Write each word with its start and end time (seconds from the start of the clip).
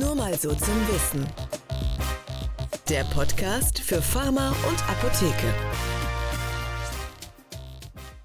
Nur 0.00 0.16
mal 0.16 0.34
so 0.36 0.52
zum 0.52 0.88
Wissen. 0.88 1.24
Der 2.88 3.04
Podcast 3.04 3.78
für 3.78 4.02
Pharma 4.02 4.48
und 4.68 4.88
Apotheke. 4.88 5.54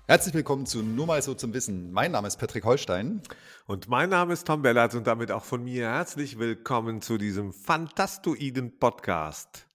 Herzlich 0.08 0.34
willkommen 0.34 0.66
zu 0.66 0.82
Nur 0.82 1.06
mal 1.06 1.22
so 1.22 1.36
zum 1.36 1.54
Wissen. 1.54 1.92
Mein 1.92 2.12
Name 2.12 2.28
ist 2.28 2.38
Patrick 2.38 2.66
Holstein. 2.66 3.22
Und 3.68 3.88
mein 3.88 4.10
Name 4.10 4.34
ist 4.34 4.48
Tom 4.48 4.64
Bellert 4.64 4.96
und 4.96 5.06
damit 5.06 5.32
auch 5.32 5.44
von 5.44 5.64
mir 5.64 5.90
herzlich 5.90 6.40
willkommen 6.40 7.04
zu 7.04 7.20
diesem 7.20 7.54
fantastoiden 7.54 8.80
Podcast. 8.80 9.68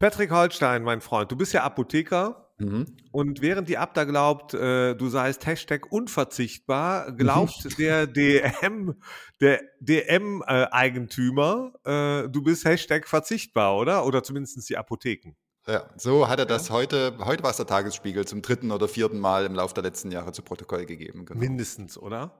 Patrick 0.00 0.32
Holstein, 0.32 0.82
mein 0.82 1.00
Freund, 1.00 1.30
du 1.30 1.36
bist 1.36 1.52
ja 1.52 1.62
Apotheker 1.62 2.47
Mhm. 2.58 2.86
Und 3.12 3.40
während 3.40 3.68
die 3.68 3.78
Abda 3.78 4.04
glaubt, 4.04 4.52
äh, 4.54 4.94
du 4.94 5.08
seist 5.08 5.46
Hashtag 5.46 5.90
unverzichtbar, 5.92 7.12
glaubt 7.12 7.64
mhm. 7.64 7.70
der 7.78 8.06
DM, 8.06 8.94
der 9.40 9.60
DM-Eigentümer, 9.80 11.72
äh, 11.84 12.28
du 12.28 12.42
bist 12.42 12.64
Hashtag 12.64 13.06
verzichtbar, 13.06 13.76
oder? 13.76 14.04
Oder 14.04 14.24
zumindest 14.24 14.68
die 14.68 14.76
Apotheken. 14.76 15.36
Ja, 15.68 15.88
so 15.96 16.28
hat 16.28 16.38
er 16.38 16.46
das 16.46 16.68
ja. 16.68 16.74
heute, 16.74 17.16
heute 17.20 17.42
war 17.42 17.50
es 17.50 17.58
der 17.58 17.66
Tagesspiegel 17.66 18.26
zum 18.26 18.40
dritten 18.42 18.72
oder 18.72 18.88
vierten 18.88 19.20
Mal 19.20 19.44
im 19.44 19.54
Laufe 19.54 19.74
der 19.74 19.82
letzten 19.82 20.10
Jahre 20.10 20.32
zu 20.32 20.42
Protokoll 20.42 20.86
gegeben. 20.86 21.26
Genau. 21.26 21.38
Mindestens, 21.38 21.98
oder? 21.98 22.32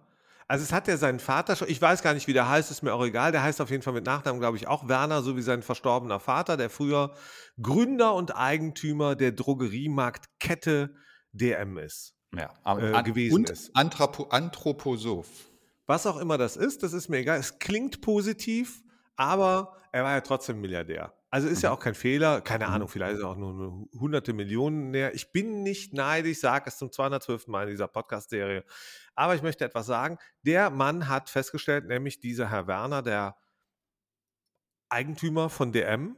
Also 0.51 0.65
es 0.65 0.73
hat 0.73 0.89
ja 0.89 0.97
seinen 0.97 1.21
Vater 1.21 1.57
schon, 1.57 1.69
ich 1.69 1.81
weiß 1.81 2.03
gar 2.03 2.15
nicht, 2.15 2.27
wie 2.27 2.33
der 2.33 2.49
heißt, 2.49 2.71
ist 2.71 2.83
mir 2.83 2.95
auch 2.95 3.05
egal. 3.05 3.33
Der 3.33 3.43
heißt 3.43 3.61
auf 3.61 3.71
jeden 3.71 3.83
Fall 3.83 3.93
mit 3.93 4.07
Nachnamen, 4.07 4.41
glaube 4.41 4.57
ich, 4.57 4.67
auch 4.67 4.89
Werner, 4.89 5.21
so 5.21 5.37
wie 5.37 5.43
sein 5.43 5.63
verstorbener 5.63 6.21
Vater, 6.21 6.57
der 6.57 6.71
früher 6.71 7.15
Gründer 7.61 8.15
und 8.15 8.35
Eigentümer 8.35 9.15
der 9.15 9.33
Drogeriemarktkette 9.33 10.95
DM 11.33 11.77
ist. 11.77 12.15
Ja, 12.35 12.51
äh, 12.65 13.03
gewesen 13.03 13.35
und 13.35 13.51
ist. 13.51 13.77
Anthropo 13.77 14.25
Anthroposoph. 14.25 15.29
Was 15.87 16.07
auch 16.07 16.17
immer 16.17 16.39
das 16.39 16.57
ist, 16.57 16.83
das 16.83 16.95
ist 16.95 17.09
mir 17.09 17.19
egal. 17.19 17.39
Es 17.39 17.59
klingt 17.59 18.01
positiv, 18.01 18.83
aber 19.17 19.77
er 19.93 20.05
war 20.05 20.13
ja 20.13 20.21
trotzdem 20.23 20.61
Milliardär. 20.61 21.13
Also 21.31 21.49
ist 21.49 21.59
mhm. 21.59 21.65
ja 21.65 21.71
auch 21.73 21.81
kein 21.81 21.95
Fehler. 21.95 22.41
Keine 22.41 22.67
mhm. 22.67 22.73
Ahnung, 22.73 22.89
vielleicht 22.89 23.17
ist 23.17 23.23
er 23.23 23.29
auch 23.29 23.37
nur 23.37 23.53
eine 23.53 24.01
hunderte 24.01 24.33
Millionen 24.33 24.91
näher. 24.91 25.15
Ich 25.15 25.31
bin 25.33 25.63
nicht 25.63 25.93
neidisch, 25.93 26.41
sage 26.41 26.65
es 26.69 26.79
zum 26.79 26.91
212. 26.91 27.49
Mal 27.49 27.65
in 27.65 27.71
dieser 27.71 27.89
Podcast-Serie. 27.89 28.65
Aber 29.15 29.35
ich 29.35 29.43
möchte 29.43 29.65
etwas 29.65 29.87
sagen. 29.87 30.19
Der 30.43 30.71
Mann 30.71 31.09
hat 31.09 31.29
festgestellt, 31.29 31.87
nämlich 31.87 32.21
dieser 32.21 32.51
Herr 32.51 32.67
Werner, 32.67 33.03
der 33.03 33.37
Eigentümer 34.89 35.51
von 35.51 35.73
DM, 35.73 36.17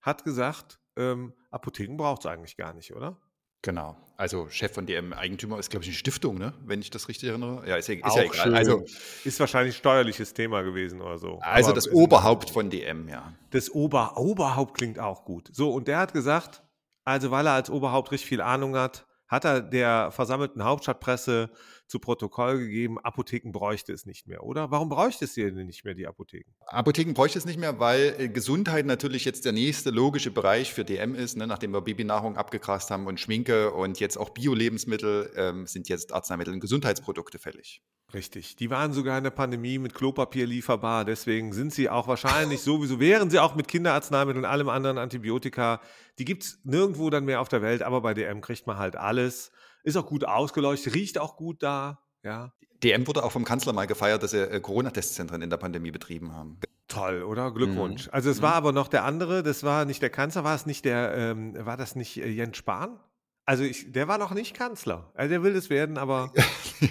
hat 0.00 0.24
gesagt, 0.24 0.80
ähm, 0.96 1.32
Apotheken 1.50 1.96
braucht 1.96 2.24
es 2.24 2.26
eigentlich 2.26 2.56
gar 2.56 2.74
nicht, 2.74 2.92
oder? 2.94 3.20
Genau. 3.62 3.96
Also 4.16 4.48
Chef 4.50 4.72
von 4.72 4.86
DM 4.86 5.12
Eigentümer 5.12 5.58
ist, 5.58 5.70
glaube 5.70 5.84
ich, 5.84 5.88
eine 5.88 5.96
Stiftung, 5.96 6.38
ne? 6.38 6.52
wenn 6.64 6.80
ich 6.80 6.90
das 6.90 7.08
richtig 7.08 7.30
erinnere. 7.30 7.66
Ja, 7.66 7.76
ist 7.76 7.88
ja, 7.88 7.94
ist 7.94 8.16
ja 8.16 8.22
egal. 8.22 8.34
Schön. 8.34 8.54
Also, 8.54 8.84
ist 9.24 9.40
wahrscheinlich 9.40 9.76
steuerliches 9.76 10.34
Thema 10.34 10.62
gewesen 10.62 11.00
oder 11.00 11.18
so. 11.18 11.38
Also 11.40 11.70
Aber 11.70 11.74
das 11.74 11.90
Oberhaupt 11.90 12.50
von 12.50 12.70
DM, 12.70 13.08
ja. 13.08 13.32
Das 13.50 13.70
Ober 13.70 14.16
Oberhaupt 14.16 14.76
klingt 14.76 14.98
auch 14.98 15.24
gut. 15.24 15.48
So, 15.52 15.72
und 15.72 15.88
der 15.88 15.98
hat 15.98 16.12
gesagt, 16.12 16.62
also 17.04 17.30
weil 17.30 17.46
er 17.46 17.54
als 17.54 17.70
Oberhaupt 17.70 18.12
richtig 18.12 18.28
viel 18.28 18.40
Ahnung 18.40 18.76
hat, 18.76 19.06
hat 19.26 19.44
er 19.44 19.60
der 19.60 20.12
versammelten 20.12 20.62
Hauptstadtpresse 20.62 21.50
zu 21.86 21.98
Protokoll 21.98 22.58
gegeben, 22.58 22.98
Apotheken 22.98 23.52
bräuchte 23.52 23.92
es 23.92 24.06
nicht 24.06 24.26
mehr, 24.26 24.44
oder? 24.44 24.70
Warum 24.70 24.88
bräuchte 24.88 25.24
es 25.24 25.34
denn 25.34 25.54
nicht 25.66 25.84
mehr, 25.84 25.94
die 25.94 26.06
Apotheken? 26.06 26.50
Apotheken 26.66 27.12
bräuchte 27.12 27.38
es 27.38 27.44
nicht 27.44 27.58
mehr, 27.58 27.78
weil 27.80 28.14
äh, 28.18 28.28
Gesundheit 28.28 28.86
natürlich 28.86 29.24
jetzt 29.24 29.44
der 29.44 29.52
nächste 29.52 29.90
logische 29.90 30.30
Bereich 30.30 30.72
für 30.72 30.84
DM 30.84 31.14
ist, 31.14 31.36
ne? 31.36 31.46
nachdem 31.46 31.72
wir 31.72 31.82
Babynahrung 31.82 32.36
abgegrast 32.36 32.90
haben 32.90 33.06
und 33.06 33.20
Schminke 33.20 33.72
und 33.72 34.00
jetzt 34.00 34.16
auch 34.16 34.30
Bio-Lebensmittel 34.30 35.30
ähm, 35.36 35.66
sind 35.66 35.88
jetzt 35.88 36.12
Arzneimittel 36.12 36.54
und 36.54 36.60
Gesundheitsprodukte 36.60 37.38
fällig. 37.38 37.82
Richtig. 38.14 38.56
Die 38.56 38.68
waren 38.68 38.92
sogar 38.92 39.16
in 39.16 39.24
der 39.24 39.30
Pandemie 39.30 39.78
mit 39.78 39.94
Klopapier 39.94 40.46
lieferbar. 40.46 41.04
Deswegen 41.04 41.52
sind 41.52 41.72
sie 41.72 41.88
auch 41.88 42.08
wahrscheinlich 42.08 42.60
sowieso, 42.62 43.00
wären 43.00 43.30
sie 43.30 43.38
auch 43.38 43.54
mit 43.54 43.68
Kinderarzneimitteln 43.68 44.44
und 44.44 44.50
allem 44.50 44.68
anderen 44.68 44.98
Antibiotika. 44.98 45.80
Die 46.18 46.24
gibt 46.24 46.42
es 46.44 46.60
nirgendwo 46.64 47.08
dann 47.10 47.24
mehr 47.24 47.40
auf 47.40 47.48
der 47.48 47.62
Welt, 47.62 47.82
aber 47.82 48.02
bei 48.02 48.12
DM 48.12 48.40
kriegt 48.40 48.66
man 48.66 48.76
halt 48.76 48.96
alles. 48.96 49.50
Ist 49.82 49.96
auch 49.96 50.06
gut 50.06 50.24
ausgeleuchtet, 50.24 50.94
riecht 50.94 51.18
auch 51.18 51.36
gut 51.36 51.62
da. 51.62 52.00
Ja. 52.22 52.52
DM 52.82 53.06
wurde 53.06 53.24
auch 53.24 53.32
vom 53.32 53.44
Kanzler 53.44 53.72
mal 53.72 53.86
gefeiert, 53.86 54.22
dass 54.22 54.32
sie 54.32 54.48
äh, 54.48 54.60
Corona-Testzentren 54.60 55.42
in 55.42 55.50
der 55.50 55.56
Pandemie 55.56 55.90
betrieben 55.90 56.32
haben. 56.32 56.58
Toll, 56.88 57.22
oder? 57.22 57.52
Glückwunsch. 57.52 58.06
Mhm. 58.06 58.12
Also 58.12 58.30
es 58.30 58.38
mhm. 58.38 58.42
war 58.42 58.54
aber 58.54 58.72
noch 58.72 58.88
der 58.88 59.04
andere, 59.04 59.42
das 59.42 59.62
war 59.62 59.84
nicht 59.84 60.02
der 60.02 60.10
Kanzler, 60.10 60.44
war 60.44 60.54
es 60.54 60.66
nicht 60.66 60.84
der, 60.84 61.14
ähm, 61.14 61.54
war 61.58 61.76
das 61.76 61.96
nicht 61.96 62.18
äh, 62.18 62.28
Jens 62.28 62.56
Spahn? 62.56 62.98
Also 63.44 63.64
ich, 63.64 63.90
der 63.90 64.08
war 64.08 64.18
noch 64.18 64.32
nicht 64.32 64.54
Kanzler. 64.54 65.10
Also 65.14 65.30
der 65.30 65.42
will 65.42 65.56
es 65.56 65.70
werden, 65.70 65.98
aber. 65.98 66.32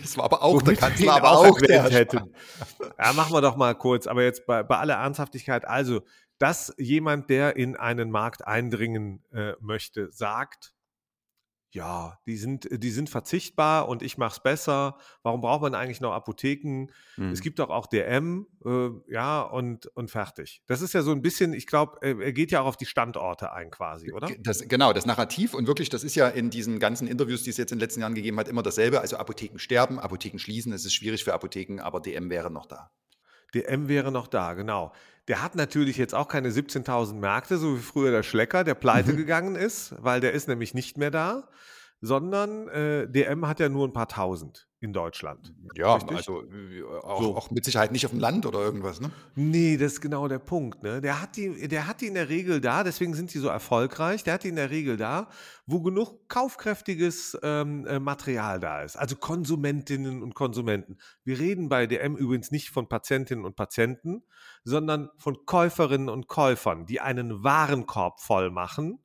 Es 0.03 0.15
war 0.15 0.23
aber 0.23 0.41
auch 0.41 0.61
der 0.61 0.77
Kanzler, 0.77 1.15
aber 1.15 1.31
auch, 1.31 1.59
der 1.59 1.83
hätten. 1.89 2.33
Ja, 2.97 3.11
machen 3.11 3.33
wir 3.33 3.41
doch 3.41 3.57
mal 3.57 3.75
kurz. 3.75 4.07
Aber 4.07 4.23
jetzt 4.23 4.45
bei, 4.45 4.63
bei 4.63 4.77
aller 4.77 4.93
Ernsthaftigkeit. 4.93 5.67
Also, 5.67 5.99
dass 6.37 6.73
jemand, 6.77 7.29
der 7.29 7.57
in 7.57 7.75
einen 7.75 8.09
Markt 8.09 8.47
eindringen 8.47 9.21
äh, 9.33 9.51
möchte, 9.59 10.09
sagt, 10.13 10.73
ja, 11.73 12.19
die 12.25 12.37
sind, 12.37 12.67
die 12.71 12.91
sind 12.91 13.09
verzichtbar 13.09 13.87
und 13.87 14.01
ich 14.01 14.17
mache 14.17 14.33
es 14.33 14.43
besser. 14.43 14.97
Warum 15.23 15.41
braucht 15.41 15.61
man 15.61 15.73
eigentlich 15.73 16.01
noch 16.01 16.11
Apotheken? 16.11 16.87
Mhm. 17.17 17.31
Es 17.31 17.41
gibt 17.41 17.59
doch 17.59 17.69
auch 17.69 17.87
DM, 17.87 18.47
äh, 18.65 18.89
ja, 19.07 19.41
und, 19.41 19.87
und 19.87 20.11
fertig. 20.11 20.61
Das 20.67 20.81
ist 20.81 20.93
ja 20.93 21.01
so 21.01 21.11
ein 21.11 21.21
bisschen, 21.21 21.53
ich 21.53 21.67
glaube, 21.67 21.97
er 22.01 22.33
geht 22.33 22.51
ja 22.51 22.61
auch 22.61 22.67
auf 22.67 22.77
die 22.77 22.85
Standorte 22.85 23.53
ein 23.53 23.71
quasi, 23.71 24.11
oder? 24.11 24.29
Das, 24.39 24.67
genau, 24.67 24.93
das 24.93 25.05
Narrativ 25.05 25.53
und 25.53 25.67
wirklich, 25.67 25.89
das 25.89 26.03
ist 26.03 26.15
ja 26.15 26.27
in 26.27 26.49
diesen 26.49 26.79
ganzen 26.79 27.07
Interviews, 27.07 27.43
die 27.43 27.49
es 27.49 27.57
jetzt 27.57 27.71
in 27.71 27.77
den 27.77 27.83
letzten 27.83 28.01
Jahren 28.01 28.15
gegeben 28.15 28.37
hat, 28.37 28.47
immer 28.47 28.63
dasselbe. 28.63 29.01
Also 29.01 29.17
Apotheken 29.17 29.57
sterben, 29.57 29.99
Apotheken 29.99 30.39
schließen, 30.39 30.73
es 30.73 30.85
ist 30.85 30.93
schwierig 30.93 31.23
für 31.23 31.33
Apotheken, 31.33 31.79
aber 31.79 32.01
DM 32.01 32.29
wäre 32.29 32.51
noch 32.51 32.65
da. 32.65 32.91
DM 33.53 33.87
wäre 33.87 34.11
noch 34.11 34.27
da, 34.27 34.53
genau. 34.53 34.93
Der 35.27 35.43
hat 35.43 35.55
natürlich 35.55 35.97
jetzt 35.97 36.15
auch 36.15 36.27
keine 36.27 36.49
17.000 36.49 37.13
Märkte, 37.13 37.57
so 37.57 37.77
wie 37.77 37.81
früher 37.81 38.11
der 38.11 38.23
Schlecker, 38.23 38.63
der 38.63 38.75
pleite 38.75 39.13
mhm. 39.13 39.17
gegangen 39.17 39.55
ist, 39.55 39.93
weil 39.99 40.19
der 40.19 40.33
ist 40.33 40.47
nämlich 40.47 40.73
nicht 40.73 40.97
mehr 40.97 41.11
da, 41.11 41.47
sondern 42.01 42.67
äh, 42.69 43.07
DM 43.07 43.47
hat 43.47 43.59
ja 43.59 43.69
nur 43.69 43.87
ein 43.87 43.93
paar 43.93 44.07
tausend 44.07 44.67
in 44.81 44.93
Deutschland. 44.93 45.53
Ja, 45.75 45.93
Richtig? 45.93 46.17
also 46.17 46.41
äh, 46.41 46.83
auch, 47.03 47.21
so. 47.21 47.37
auch, 47.37 47.51
mit 47.51 47.63
Sicherheit 47.63 47.91
nicht 47.91 48.03
auf 48.05 48.11
dem 48.11 48.19
Land 48.19 48.47
oder 48.47 48.59
irgendwas, 48.59 48.99
ne? 48.99 49.11
Nee, 49.35 49.77
das 49.77 49.93
ist 49.93 50.01
genau 50.01 50.27
der 50.27 50.39
Punkt. 50.39 50.81
Ne? 50.81 51.01
Der, 51.01 51.21
hat 51.21 51.37
die, 51.37 51.67
der 51.67 51.87
hat 51.87 52.01
die 52.01 52.07
in 52.07 52.15
der 52.15 52.29
Regel 52.29 52.59
da, 52.59 52.83
deswegen 52.83 53.13
sind 53.13 53.29
sie 53.29 53.37
so 53.37 53.47
erfolgreich, 53.47 54.23
der 54.23 54.33
hat 54.33 54.43
die 54.43 54.49
in 54.49 54.55
der 54.55 54.71
Regel 54.71 54.97
da, 54.97 55.29
wo 55.67 55.81
genug 55.81 56.27
kaufkräftiges 56.29 57.37
ähm, 57.43 57.85
äh, 57.85 57.99
Material 57.99 58.59
da 58.59 58.81
ist. 58.81 58.95
Also 58.95 59.15
Konsumentinnen 59.15 60.23
und 60.23 60.33
Konsumenten. 60.33 60.97
Wir 61.23 61.37
reden 61.37 61.69
bei 61.69 61.85
DM 61.85 62.15
übrigens 62.15 62.49
nicht 62.49 62.71
von 62.71 62.89
Patientinnen 62.89 63.45
und 63.45 63.55
Patienten, 63.55 64.23
sondern 64.63 65.09
von 65.17 65.45
Käuferinnen 65.45 66.09
und 66.09 66.27
Käufern, 66.27 66.87
die 66.87 66.99
einen 66.99 67.43
Warenkorb 67.43 68.19
voll 68.19 68.49
machen 68.49 68.99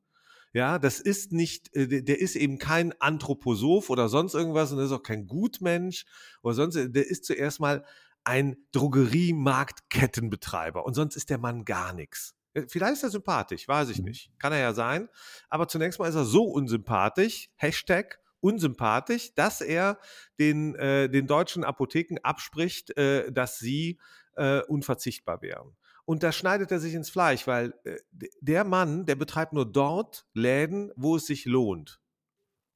ja, 0.57 0.79
das 0.79 0.99
ist 0.99 1.31
nicht, 1.31 1.73
äh, 1.75 2.01
der 2.01 2.19
ist 2.19 2.35
eben 2.35 2.57
kein 2.57 2.99
Anthroposoph 2.99 3.91
oder 3.91 4.09
sonst 4.09 4.33
irgendwas 4.33 4.71
und 4.71 4.79
ist 4.79 4.91
auch 4.91 5.03
kein 5.03 5.27
Gutmensch 5.27 6.05
oder 6.41 6.55
sonst, 6.55 6.75
der 6.75 7.07
ist 7.07 7.25
zuerst 7.25 7.59
mal 7.59 7.85
ein 8.23 8.57
Drogeriemarktkettenbetreiber 8.71 10.83
und 10.83 10.95
sonst 10.95 11.15
ist 11.15 11.29
der 11.29 11.37
Mann 11.37 11.63
gar 11.63 11.93
nichts. 11.93 12.33
Äh, 12.55 12.63
vielleicht 12.67 12.93
ist 12.93 13.03
er 13.03 13.11
sympathisch, 13.11 13.67
weiß 13.67 13.89
ich 13.89 13.99
mhm. 13.99 14.05
nicht. 14.05 14.31
Kann 14.39 14.51
er 14.51 14.57
ja 14.57 14.73
sein. 14.73 15.09
Aber 15.47 15.67
zunächst 15.67 15.99
mal 15.99 16.09
ist 16.09 16.15
er 16.15 16.25
so 16.25 16.45
unsympathisch, 16.45 17.51
Hashtag 17.55 18.19
unsympathisch, 18.39 19.35
dass 19.35 19.61
er 19.61 19.99
den, 20.39 20.73
äh, 20.73 21.07
den 21.07 21.27
deutschen 21.27 21.63
Apotheken 21.63 22.17
abspricht, 22.23 22.97
äh, 22.97 23.31
dass 23.31 23.59
sie 23.59 23.99
äh, 24.35 24.61
unverzichtbar 24.61 25.43
wären. 25.43 25.77
Und 26.07 26.23
da 26.23 26.31
schneidet 26.31 26.71
er 26.71 26.79
sich 26.79 26.93
ins 26.93 27.09
Fleisch, 27.09 27.47
weil 27.47 27.73
äh, 27.83 27.97
der 28.39 28.63
Mann, 28.63 29.05
der 29.05 29.15
betreibt 29.15 29.51
nur 29.51 29.69
dort 29.69 30.25
Läden, 30.33 30.89
wo 30.95 31.17
es 31.17 31.25
sich 31.25 31.43
lohnt. 31.43 31.99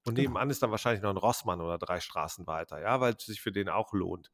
Und 0.05 0.15
genau. 0.15 0.31
nebenan 0.31 0.49
ist 0.49 0.61
dann 0.61 0.71
wahrscheinlich 0.71 1.01
noch 1.01 1.11
ein 1.11 1.17
Rossmann 1.17 1.61
oder 1.61 1.77
drei 1.77 2.01
Straßen 2.01 2.45
weiter, 2.45 2.81
ja, 2.81 2.99
weil 2.99 3.13
es 3.13 3.25
sich 3.25 3.39
für 3.39 3.53
den 3.53 3.69
auch 3.69 3.93
lohnt. 3.93 4.33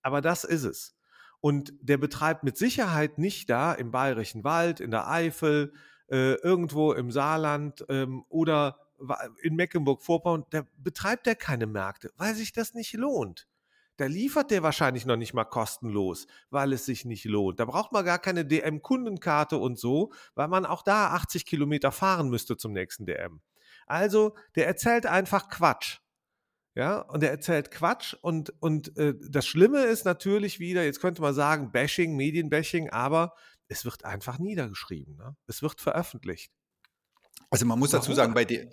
Aber 0.00 0.22
das 0.22 0.44
ist 0.44 0.64
es. 0.64 0.96
Und 1.40 1.74
der 1.82 1.98
betreibt 1.98 2.42
mit 2.42 2.56
Sicherheit 2.56 3.18
nicht 3.18 3.50
da 3.50 3.74
im 3.74 3.90
Bayerischen 3.90 4.42
Wald, 4.42 4.80
in 4.80 4.90
der 4.90 5.06
Eifel, 5.06 5.74
äh, 6.08 6.36
irgendwo 6.36 6.94
im 6.94 7.10
Saarland 7.10 7.84
ähm, 7.90 8.24
oder 8.30 8.78
in 9.42 9.54
Mecklenburg-Vorpommern, 9.54 10.46
da 10.48 10.62
betreibt 10.78 11.26
er 11.26 11.34
keine 11.34 11.66
Märkte, 11.66 12.10
weil 12.16 12.34
sich 12.34 12.52
das 12.52 12.72
nicht 12.72 12.94
lohnt 12.94 13.49
da 14.00 14.06
liefert 14.06 14.50
der 14.50 14.62
wahrscheinlich 14.62 15.04
noch 15.04 15.16
nicht 15.16 15.34
mal 15.34 15.44
kostenlos, 15.44 16.26
weil 16.48 16.72
es 16.72 16.86
sich 16.86 17.04
nicht 17.04 17.26
lohnt. 17.26 17.60
Da 17.60 17.66
braucht 17.66 17.92
man 17.92 18.02
gar 18.02 18.18
keine 18.18 18.46
DM-Kundenkarte 18.46 19.58
und 19.58 19.78
so, 19.78 20.10
weil 20.34 20.48
man 20.48 20.64
auch 20.64 20.82
da 20.82 21.08
80 21.08 21.44
Kilometer 21.44 21.92
fahren 21.92 22.30
müsste 22.30 22.56
zum 22.56 22.72
nächsten 22.72 23.04
DM. 23.04 23.42
Also, 23.86 24.34
der 24.54 24.66
erzählt 24.66 25.04
einfach 25.04 25.50
Quatsch. 25.50 25.98
Ja, 26.74 27.00
und 27.00 27.22
er 27.22 27.30
erzählt 27.30 27.70
Quatsch 27.70 28.14
und, 28.22 28.54
und 28.62 28.96
äh, 28.96 29.14
das 29.28 29.46
Schlimme 29.46 29.82
ist 29.82 30.06
natürlich 30.06 30.60
wieder, 30.60 30.82
jetzt 30.82 31.00
könnte 31.00 31.20
man 31.20 31.34
sagen, 31.34 31.70
Bashing, 31.70 32.16
Medienbashing, 32.16 32.88
aber 32.88 33.34
es 33.68 33.84
wird 33.84 34.06
einfach 34.06 34.38
niedergeschrieben. 34.38 35.16
Ne? 35.16 35.36
Es 35.46 35.60
wird 35.60 35.80
veröffentlicht. 35.80 36.52
Also 37.48 37.66
man 37.66 37.78
muss 37.78 37.90
dazu 37.90 38.12
sagen, 38.14 38.34
bei 38.34 38.44
D 38.44 38.68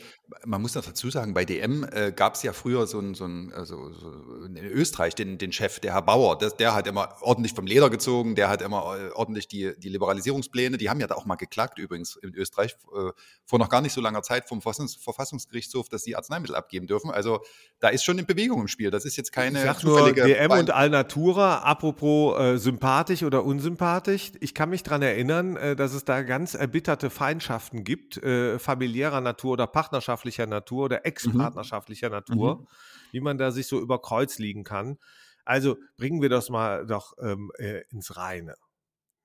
man 0.46 0.62
muss 0.62 0.74
dazu 0.74 1.10
sagen, 1.10 1.34
bei 1.34 1.46
DM 1.46 1.84
äh, 1.92 2.12
gab 2.12 2.36
es 2.36 2.44
ja 2.44 2.54
früher 2.54 2.86
so 2.86 3.00
einen 3.00 3.16
so 3.16 3.26
'n 3.26 3.52
also, 3.54 3.92
so 3.92 4.12
in 4.46 4.58
Österreich 4.58 5.16
den 5.16 5.38
den 5.40 5.52
Chef, 5.52 5.80
der 5.80 5.94
Herr 5.94 6.04
Bauer, 6.04 6.38
das 6.38 6.56
der 6.58 6.76
hat 6.76 6.86
immer 6.86 7.16
ordentlich 7.22 7.54
vom 7.54 7.66
Leder 7.66 7.90
gezogen, 7.90 8.36
der 8.36 8.50
hat 8.50 8.62
immer, 8.62 8.96
äh, 9.00 9.10
ordentlich 9.14 9.48
die 9.48 9.74
die 9.80 9.90
Liberalisierungspläne 9.90 10.78
die 10.78 10.90
haben 10.92 11.00
ja 11.00 11.08
da 11.08 11.16
auch 11.16 11.26
mal 11.26 11.36
geklagt 11.38 11.80
übrigens 11.80 12.18
in 12.18 12.36
Österreich, 12.36 12.76
äh, 12.96 13.12
vor 13.46 13.58
noch 13.58 13.70
gar 13.70 13.82
nicht 13.82 13.94
so 13.94 14.02
langer 14.02 14.22
Zeit 14.22 14.48
vom 14.48 14.62
Verfassungs 14.62 14.96
Verfassungsgerichtshof, 14.96 15.90
dass 15.90 16.04
sie 16.04 16.16
Arzneimittel 16.16 16.56
abgeben 16.56 16.86
dürfen. 16.86 17.10
Also, 17.10 17.40
da 17.80 17.90
ist 17.90 18.04
schon 18.04 18.18
'ne 18.18 18.24
Bewegung 18.24 18.62
im 18.62 18.68
Spiel. 18.68 18.92
Das 18.92 19.06
ist 19.06 19.16
jetzt 19.18 19.30
Ich 19.30 19.34
keine 19.34 19.62
sage 19.64 19.88
nur 19.88 19.98
zufällige 19.98 20.24
DM 20.26 20.50
Wahl. 20.52 20.60
und 20.60 20.72
Alnatura, 20.72 21.60
apropos, 21.60 22.40
äh, 22.40 22.58
sympathisch 22.58 23.24
oder 23.24 23.44
unsympathisch. 23.44 24.34
Ich 24.40 24.54
kann 24.54 24.70
mich 24.70 24.84
dran 24.84 25.02
erinnern, 25.02 25.56
äh, 25.58 25.76
dass 25.76 25.94
es 25.94 26.06
da 26.06 26.22
ganz 26.22 26.54
erbitterte 26.54 27.10
Feindschaften 27.10 27.84
gibt, 27.84 28.18
äh, 28.58 28.60
familiärer 28.60 29.22
Natur 29.22 29.54
oder 29.54 29.68
partnerschaftlicher 29.68 30.48
Natur 30.48 30.86
oder 30.86 31.06
Mhm. 31.24 31.48
ex-partnerschaftlicher 31.48 32.10
Natur, 32.10 32.62
Mhm. 32.62 32.68
wie 33.12 33.22
man 33.22 33.38
da 33.38 33.52
sich 33.52 33.68
so 33.68 33.80
über 33.80 34.02
Kreuz 34.02 34.40
liegen 34.40 34.64
kann. 34.66 34.98
Also, 35.46 35.78
bringen 35.98 36.22
wir 36.22 36.30
das 36.30 36.50
mal 36.50 36.86
doch, 36.88 37.14
ähm, 37.22 37.52
äh, 37.58 37.84
ins 37.90 38.18
Reine. 38.18 38.56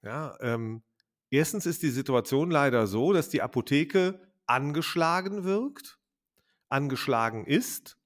Ja, 0.03 0.37
ähm, 0.41 0.83
1. 1.31 1.67
ist 1.67 1.83
die 1.83 1.91
Situation 1.91 2.51
leider 2.51 2.87
so, 2.89 3.13
dass 3.13 3.29
die 3.31 3.43
Apotheke 3.43 4.21
angeschlagen 4.47 5.45
wirkt, 5.45 5.99
angeschlagen 6.71 7.47
ist 7.47 7.97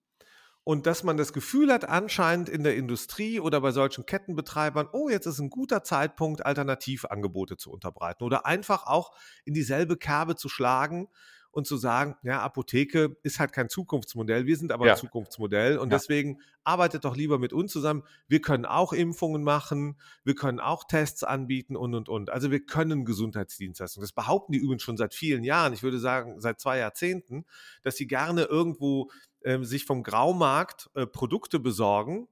und 0.66 0.86
dass 0.86 1.04
man 1.04 1.16
das 1.16 1.32
Gefühl 1.32 1.72
hat, 1.72 1.88
anscheinend 1.88 2.48
in 2.48 2.64
der 2.64 2.74
Industrie 2.74 3.38
oder 3.38 3.60
bei 3.60 3.70
solchen 3.70 4.04
Kettenbetreibern, 4.04 4.88
oh, 4.90 5.08
jetzt 5.08 5.26
ist 5.26 5.38
ein 5.38 5.48
guter 5.48 5.84
Zeitpunkt, 5.84 6.44
Alternativangebote 6.44 7.56
zu 7.56 7.70
unterbreiten 7.70 8.24
oder 8.24 8.46
einfach 8.46 8.84
auch 8.88 9.12
in 9.44 9.54
dieselbe 9.54 9.96
Kerbe 9.96 10.34
zu 10.34 10.48
schlagen 10.48 11.06
und 11.56 11.66
zu 11.66 11.78
sagen, 11.78 12.16
ja, 12.22 12.42
Apotheke 12.42 13.16
ist 13.22 13.40
halt 13.40 13.52
kein 13.52 13.70
Zukunftsmodell, 13.70 14.44
wir 14.44 14.56
sind 14.56 14.72
aber 14.72 14.86
Ja. 14.86 14.92
ein 14.92 14.98
Zukunftsmodell 14.98 15.78
und 15.78 15.90
Ja. 15.90 15.96
deswegen 15.96 16.40
arbeitet 16.64 17.04
doch 17.06 17.16
lieber 17.16 17.38
mit 17.38 17.54
uns 17.54 17.72
zusammen. 17.72 18.02
Wir 18.28 18.42
können 18.42 18.66
auch 18.66 18.92
Impfungen 18.92 19.42
machen, 19.42 19.98
wir 20.22 20.34
können 20.34 20.60
auch 20.60 20.84
Tests 20.84 21.24
anbieten 21.24 21.74
und, 21.74 21.94
und, 21.94 22.10
und. 22.10 22.28
Also 22.28 22.50
wir 22.50 22.64
können 22.64 23.06
Gesundheitsdienstleistungen. 23.06 24.04
Das 24.04 24.12
behaupten 24.12 24.52
die 24.52 24.58
übrigens 24.58 24.82
schon 24.82 24.98
seit 24.98 25.14
vielen 25.14 25.44
Jahren, 25.44 25.72
ich 25.72 25.82
würde 25.82 25.98
sagen 25.98 26.40
seit 26.40 26.60
zwei 26.60 26.76
Jahrzehnten, 26.78 27.46
dass 27.82 27.96
sie 27.96 28.06
gerne 28.06 28.42
irgendwo 28.42 29.10
ähm, 29.42 29.64
sich 29.64 29.86
vom 29.86 30.02
Graumarkt 30.02 30.90
äh, 30.94 31.06
Produkte 31.06 31.58
besorgen, 31.58 32.28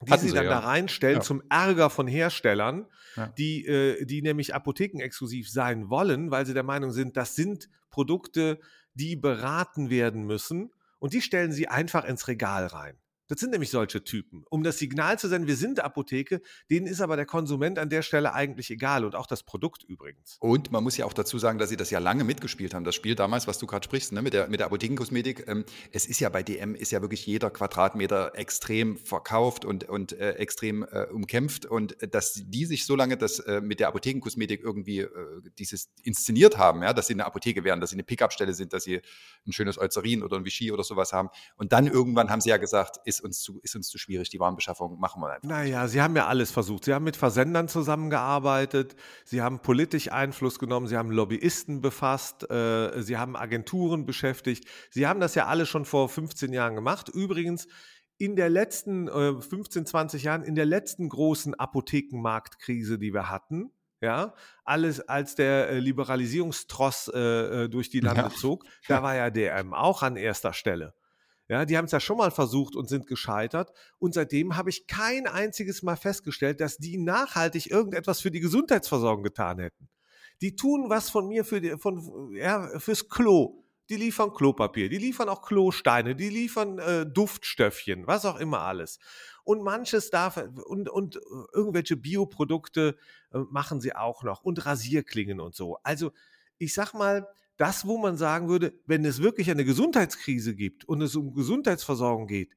die 0.00 0.12
Hatten 0.12 0.28
sie 0.28 0.34
dann 0.34 0.44
ja. 0.44 0.50
da 0.50 0.58
reinstellen 0.60 1.16
Ja. 1.18 1.22
zum 1.22 1.42
Ärger 1.48 1.90
von 1.90 2.06
Herstellern, 2.06 2.86
Ja. 3.16 3.26
die, 3.38 3.66
äh, 3.66 4.04
die 4.04 4.22
nämlich 4.22 4.54
apothekenexklusiv 4.54 5.50
sein 5.50 5.90
wollen, 5.90 6.30
weil 6.30 6.46
sie 6.46 6.54
der 6.54 6.62
Meinung 6.62 6.92
sind, 6.92 7.16
das 7.16 7.34
sind 7.34 7.68
Produkte, 7.90 8.60
die 8.94 9.16
beraten 9.16 9.90
werden 9.90 10.24
müssen 10.24 10.70
und 10.98 11.14
die 11.14 11.22
stellen 11.22 11.52
sie 11.52 11.68
einfach 11.68 12.04
ins 12.04 12.28
Regal 12.28 12.66
rein. 12.66 12.96
Das 13.28 13.40
sind 13.40 13.50
nämlich 13.50 13.70
solche 13.70 14.02
Typen. 14.02 14.44
Um 14.50 14.62
das 14.62 14.78
Signal 14.78 15.18
zu 15.18 15.28
senden, 15.28 15.46
wir 15.46 15.56
sind 15.56 15.80
Apotheke, 15.80 16.40
denen 16.70 16.86
ist 16.86 17.02
aber 17.02 17.16
der 17.16 17.26
Konsument 17.26 17.78
an 17.78 17.90
der 17.90 18.02
Stelle 18.02 18.32
eigentlich 18.32 18.70
egal 18.70 19.04
und 19.04 19.14
auch 19.14 19.26
das 19.26 19.42
Produkt 19.42 19.84
übrigens. 19.84 20.38
Und 20.40 20.72
man 20.72 20.82
muss 20.82 20.96
ja 20.96 21.04
auch 21.04 21.12
dazu 21.12 21.38
sagen, 21.38 21.58
dass 21.58 21.68
sie 21.68 21.76
das 21.76 21.90
ja 21.90 21.98
lange 21.98 22.24
mitgespielt 22.24 22.72
haben. 22.72 22.84
Das 22.84 22.94
Spiel 22.94 23.14
damals, 23.14 23.46
was 23.46 23.58
du 23.58 23.66
gerade 23.66 23.84
sprichst, 23.84 24.12
ne, 24.12 24.22
mit 24.22 24.32
der, 24.32 24.48
mit 24.48 24.60
der 24.60 24.66
Apothekenkosmetik. 24.66 25.46
Ähm, 25.46 25.64
es 25.92 26.06
ist 26.06 26.20
ja 26.20 26.30
bei 26.30 26.42
DM, 26.42 26.74
ist 26.74 26.90
ja 26.90 27.02
wirklich 27.02 27.26
jeder 27.26 27.50
Quadratmeter 27.50 28.32
extrem 28.34 28.96
verkauft 28.96 29.66
und, 29.66 29.88
und 29.88 30.12
äh, 30.12 30.32
extrem 30.32 30.82
äh, 30.82 31.06
umkämpft. 31.12 31.66
Und 31.66 32.02
äh, 32.02 32.08
dass 32.08 32.42
die 32.46 32.64
sich 32.64 32.86
so 32.86 32.96
lange 32.96 33.18
das 33.18 33.40
äh, 33.40 33.60
mit 33.60 33.78
der 33.78 33.88
Apothekenkosmetik 33.88 34.62
irgendwie 34.62 35.00
äh, 35.00 35.08
dieses 35.58 35.90
inszeniert 36.02 36.56
haben, 36.56 36.82
ja, 36.82 36.94
dass 36.94 37.08
sie 37.08 37.14
eine 37.14 37.26
Apotheke 37.26 37.62
wären, 37.62 37.80
dass 37.80 37.90
sie 37.90 37.96
eine 37.96 38.04
Pickupstelle 38.04 38.54
sind, 38.54 38.72
dass 38.72 38.84
sie 38.84 39.02
ein 39.46 39.52
schönes 39.52 39.78
Eucerin 39.78 40.22
oder 40.22 40.38
ein 40.38 40.46
Vichy 40.46 40.72
oder 40.72 40.82
sowas 40.82 41.12
haben. 41.12 41.28
Und 41.56 41.72
dann 41.72 41.86
irgendwann 41.86 42.30
haben 42.30 42.40
sie 42.40 42.48
ja 42.48 42.56
gesagt, 42.56 42.96
ist 43.04 43.17
uns 43.20 43.40
zu, 43.40 43.60
ist 43.62 43.76
uns 43.76 43.88
zu 43.88 43.98
schwierig, 43.98 44.30
die 44.30 44.40
Warenbeschaffung, 44.40 44.98
machen 44.98 45.20
wir 45.22 45.30
einfach. 45.30 45.48
Naja, 45.48 45.88
sie 45.88 46.00
haben 46.00 46.16
ja 46.16 46.26
alles 46.26 46.50
versucht. 46.50 46.84
Sie 46.84 46.94
haben 46.94 47.04
mit 47.04 47.16
Versendern 47.16 47.68
zusammengearbeitet, 47.68 48.96
sie 49.24 49.42
haben 49.42 49.60
politisch 49.60 50.10
Einfluss 50.10 50.58
genommen, 50.58 50.86
sie 50.86 50.96
haben 50.96 51.10
Lobbyisten 51.10 51.80
befasst, 51.80 52.50
äh, 52.50 53.02
sie 53.02 53.16
haben 53.16 53.36
Agenturen 53.36 54.06
beschäftigt. 54.06 54.68
Sie 54.90 55.06
haben 55.06 55.20
das 55.20 55.34
ja 55.34 55.46
alle 55.46 55.66
schon 55.66 55.84
vor 55.84 56.08
15 56.08 56.52
Jahren 56.52 56.74
gemacht. 56.74 57.08
Übrigens, 57.08 57.68
in 58.18 58.34
der 58.36 58.50
letzten 58.50 59.08
äh, 59.08 59.40
15, 59.40 59.86
20 59.86 60.24
Jahren, 60.24 60.42
in 60.42 60.54
der 60.54 60.66
letzten 60.66 61.08
großen 61.08 61.54
Apothekenmarktkrise, 61.54 62.98
die 62.98 63.14
wir 63.14 63.30
hatten, 63.30 63.70
ja, 64.00 64.34
alles 64.64 65.00
als 65.08 65.34
der 65.34 65.70
äh, 65.70 65.78
Liberalisierungstross 65.80 67.10
äh, 67.12 67.18
äh, 67.64 67.68
durch 67.68 67.90
die 67.90 68.00
Lande 68.00 68.22
Ja. 68.22 68.30
zog, 68.30 68.64
da 68.86 69.02
war 69.02 69.16
ja 69.16 69.30
DM 69.30 69.74
auch 69.74 70.02
an 70.02 70.16
erster 70.16 70.52
Stelle. 70.52 70.94
Ja, 71.48 71.64
die 71.64 71.78
haben 71.78 71.86
es 71.86 71.92
ja 71.92 72.00
schon 72.00 72.18
mal 72.18 72.30
versucht 72.30 72.76
und 72.76 72.88
sind 72.88 73.06
gescheitert. 73.06 73.72
Und 73.98 74.12
seitdem 74.12 74.56
habe 74.56 74.68
ich 74.68 74.86
kein 74.86 75.26
einziges 75.26 75.82
Mal 75.82 75.96
festgestellt, 75.96 76.60
dass 76.60 76.76
die 76.76 76.98
nachhaltig 76.98 77.70
irgendetwas 77.70 78.20
für 78.20 78.30
die 78.30 78.40
Gesundheitsversorgung 78.40 79.22
getan 79.22 79.58
hätten. 79.58 79.88
Die 80.42 80.56
tun 80.56 80.90
was 80.90 81.08
von 81.10 81.26
mir 81.26 81.44
für 81.44 81.60
die, 81.60 81.78
von, 81.78 82.32
ja, 82.34 82.78
fürs 82.78 83.08
Klo. 83.08 83.64
Die 83.88 83.96
liefern 83.96 84.34
Klopapier, 84.34 84.90
die 84.90 84.98
liefern 84.98 85.30
auch 85.30 85.40
Klosteine, 85.40 86.14
die 86.14 86.28
liefern 86.28 86.78
äh, 86.78 87.06
Duftstöffchen, 87.06 88.06
was 88.06 88.26
auch 88.26 88.38
immer 88.38 88.60
alles. 88.60 88.98
Und 89.44 89.62
manches 89.62 90.10
darf 90.10 90.36
und, 90.36 90.90
und 90.90 91.16
äh, 91.16 91.20
irgendwelche 91.54 91.96
Bioprodukte 91.96 92.98
äh, 93.32 93.38
machen 93.50 93.80
sie 93.80 93.96
auch 93.96 94.24
noch 94.24 94.42
und 94.42 94.66
Rasierklingen 94.66 95.40
und 95.40 95.54
so. 95.54 95.78
Also 95.84 96.12
ich 96.58 96.74
sag 96.74 96.92
mal, 96.92 97.26
das, 97.58 97.86
wo 97.86 97.98
man 97.98 98.16
sagen 98.16 98.48
würde, 98.48 98.80
wenn 98.86 99.04
es 99.04 99.22
wirklich 99.22 99.50
eine 99.50 99.66
Gesundheitskrise 99.66 100.56
gibt 100.56 100.86
und 100.86 101.02
es 101.02 101.16
um 101.16 101.34
Gesundheitsversorgung 101.34 102.26
geht, 102.28 102.56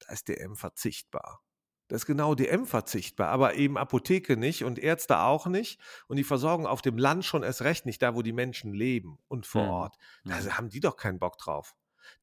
da 0.00 0.12
ist 0.12 0.28
DM 0.28 0.56
verzichtbar. 0.56 1.42
Das 1.88 2.02
ist 2.02 2.06
genau 2.06 2.34
DM 2.36 2.66
verzichtbar, 2.66 3.28
aber 3.30 3.54
eben 3.56 3.76
Apotheke 3.78 4.36
nicht 4.36 4.64
und 4.64 4.78
Ärzte 4.78 5.20
auch 5.20 5.46
nicht 5.48 5.80
und 6.08 6.16
die 6.18 6.24
Versorgung 6.24 6.66
auf 6.66 6.82
dem 6.82 6.98
Land 6.98 7.24
schon 7.24 7.42
erst 7.42 7.62
recht 7.62 7.86
nicht, 7.86 8.02
da 8.02 8.14
wo 8.14 8.22
die 8.22 8.32
Menschen 8.32 8.72
leben 8.74 9.18
und 9.28 9.46
vor 9.46 9.66
Mhm. 9.66 9.70
Ort. 9.70 9.96
Da 10.26 10.40
Mhm. 10.40 10.56
haben 10.58 10.68
die 10.70 10.80
doch 10.80 10.96
keinen 10.96 11.18
Bock 11.18 11.38
drauf. 11.38 11.74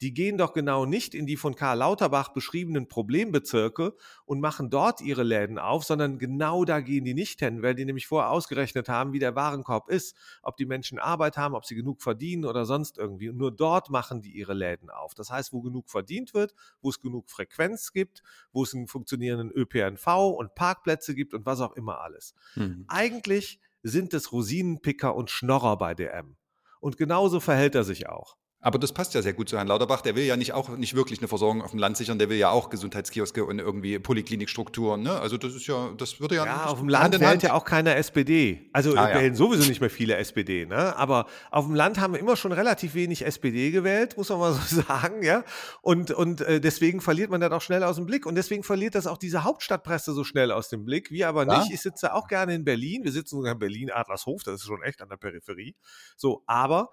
Die 0.01 0.13
gehen 0.13 0.37
doch 0.37 0.53
genau 0.53 0.85
nicht 0.85 1.15
in 1.15 1.25
die 1.25 1.37
von 1.37 1.55
Karl 1.55 1.79
Lauterbach 1.79 2.29
beschriebenen 2.29 2.87
Problembezirke 2.87 3.95
und 4.25 4.39
machen 4.39 4.69
dort 4.69 5.01
ihre 5.01 5.23
Läden 5.23 5.57
auf, 5.57 5.83
sondern 5.83 6.19
genau 6.19 6.65
da 6.65 6.81
gehen 6.81 7.03
die 7.03 7.13
nicht 7.13 7.39
hin, 7.39 7.63
weil 7.63 7.73
die 7.73 7.85
nämlich 7.85 8.07
vorher 8.07 8.31
ausgerechnet 8.31 8.89
haben, 8.89 9.13
wie 9.13 9.19
der 9.19 9.35
Warenkorb 9.35 9.89
ist, 9.89 10.15
ob 10.43 10.57
die 10.57 10.65
Menschen 10.65 10.99
Arbeit 10.99 11.37
haben, 11.37 11.55
ob 11.55 11.65
sie 11.65 11.75
genug 11.75 12.01
verdienen 12.01 12.45
oder 12.45 12.65
sonst 12.65 12.97
irgendwie. 12.97 13.29
Und 13.29 13.37
nur 13.37 13.51
dort 13.51 13.89
machen 13.89 14.21
die 14.21 14.31
ihre 14.31 14.53
Läden 14.53 14.89
auf. 14.89 15.15
Das 15.15 15.31
heißt, 15.31 15.51
wo 15.51 15.61
genug 15.61 15.89
verdient 15.89 16.33
wird, 16.33 16.53
wo 16.81 16.89
es 16.89 17.01
genug 17.01 17.29
Frequenz 17.29 17.91
gibt, 17.91 18.21
wo 18.51 18.63
es 18.63 18.73
einen 18.75 18.87
funktionierenden 18.87 19.51
ÖPNV 19.51 20.07
und 20.37 20.53
Parkplätze 20.53 21.15
gibt 21.15 21.33
und 21.33 21.45
was 21.45 21.59
auch 21.59 21.73
immer 21.73 22.01
alles. 22.01 22.35
Mhm. 22.55 22.85
Eigentlich 22.87 23.59
sind 23.83 24.13
es 24.13 24.31
Rosinenpicker 24.31 25.15
und 25.15 25.29
Schnorrer 25.31 25.77
bei 25.77 25.93
DM. 25.93 26.35
Und 26.79 26.97
genauso 26.97 27.39
verhält 27.39 27.75
er 27.75 27.83
sich 27.83 28.07
auch. 28.07 28.37
Aber 28.59 28.79
das 28.79 28.91
passt 28.91 29.13
ja 29.13 29.21
sehr 29.21 29.33
gut 29.33 29.49
zu 29.49 29.57
Herrn 29.57 29.67
Lauterbach. 29.67 30.01
Der 30.01 30.15
will 30.15 30.23
ja 30.23 30.35
nicht 30.35 30.51
auch 30.53 30.69
nicht 30.69 30.95
wirklich 30.95 31.19
eine 31.19 31.27
Versorgung 31.27 31.61
auf 31.61 31.69
dem 31.71 31.79
Land 31.79 31.95
sichern. 31.95 32.17
Der 32.17 32.27
will 32.29 32.37
ja 32.37 32.49
auch 32.49 32.69
Gesundheitskioske 32.71 33.45
und 33.45 33.59
irgendwie 33.59 33.99
Poliklinikstrukturen. 33.99 35.03
Ne? 35.03 35.11
Also 35.19 35.37
das 35.37 35.53
ist 35.53 35.67
ja, 35.67 35.91
das 35.95 36.19
würde 36.19 36.35
ja, 36.35 36.45
Ja, 36.45 36.65
auf 36.65 36.79
dem 36.79 36.89
Land 36.89 37.19
wählt 37.19 37.43
ja 37.43 37.53
auch 37.53 37.65
keiner 37.65 37.95
SPD. 37.95 38.69
Also 38.73 38.95
Ah, 38.95 39.09
ja. 39.11 39.19
wählen 39.19 39.35
sowieso 39.35 39.67
nicht 39.69 39.79
mehr 39.79 39.91
viele 39.91 40.15
SPD, 40.15 40.65
ne? 40.65 40.95
Aber 40.95 41.27
auf 41.51 41.65
dem 41.65 41.75
Land 41.75 41.99
haben 41.99 42.13
wir 42.13 42.19
immer 42.19 42.35
schon 42.35 42.51
relativ 42.51 42.95
wenig 42.95 43.23
SPD 43.25 43.69
gewählt, 43.69 44.17
muss 44.17 44.29
man 44.29 44.39
mal 44.39 44.53
so 44.53 44.81
sagen, 44.81 45.21
ja. 45.23 45.43
Und, 45.81 46.11
und 46.11 46.41
äh, 46.41 46.59
deswegen 46.59 46.99
verliert 46.99 47.29
man 47.29 47.39
das 47.39 47.51
auch 47.51 47.61
schnell 47.61 47.83
aus 47.83 47.97
dem 47.97 48.07
Blick. 48.07 48.25
Und 48.25 48.35
deswegen 48.35 48.63
verliert 48.63 48.95
das 48.95 49.05
auch 49.05 49.17
diese 49.19 49.43
Hauptstadtpresse 49.43 50.13
so 50.13 50.23
schnell 50.23 50.51
aus 50.51 50.67
dem 50.69 50.83
Blick. 50.83 51.11
Wir 51.11 51.29
aber 51.29 51.45
Ja. 51.45 51.59
nicht. 51.59 51.71
Ich 51.71 51.81
sitze 51.81 52.13
auch 52.13 52.27
gerne 52.27 52.55
in 52.55 52.63
Berlin. 52.65 53.03
Wir 53.03 53.11
sitzen 53.11 53.35
sogar 53.37 53.53
in 53.53 53.59
Berlin, 53.59 53.91
Adlershof, 53.91 54.41
das 54.43 54.55
ist 54.55 54.65
schon 54.65 54.81
echt 54.81 55.01
an 55.03 55.09
der 55.09 55.17
Peripherie. 55.17 55.75
So, 56.15 56.43
aber 56.47 56.89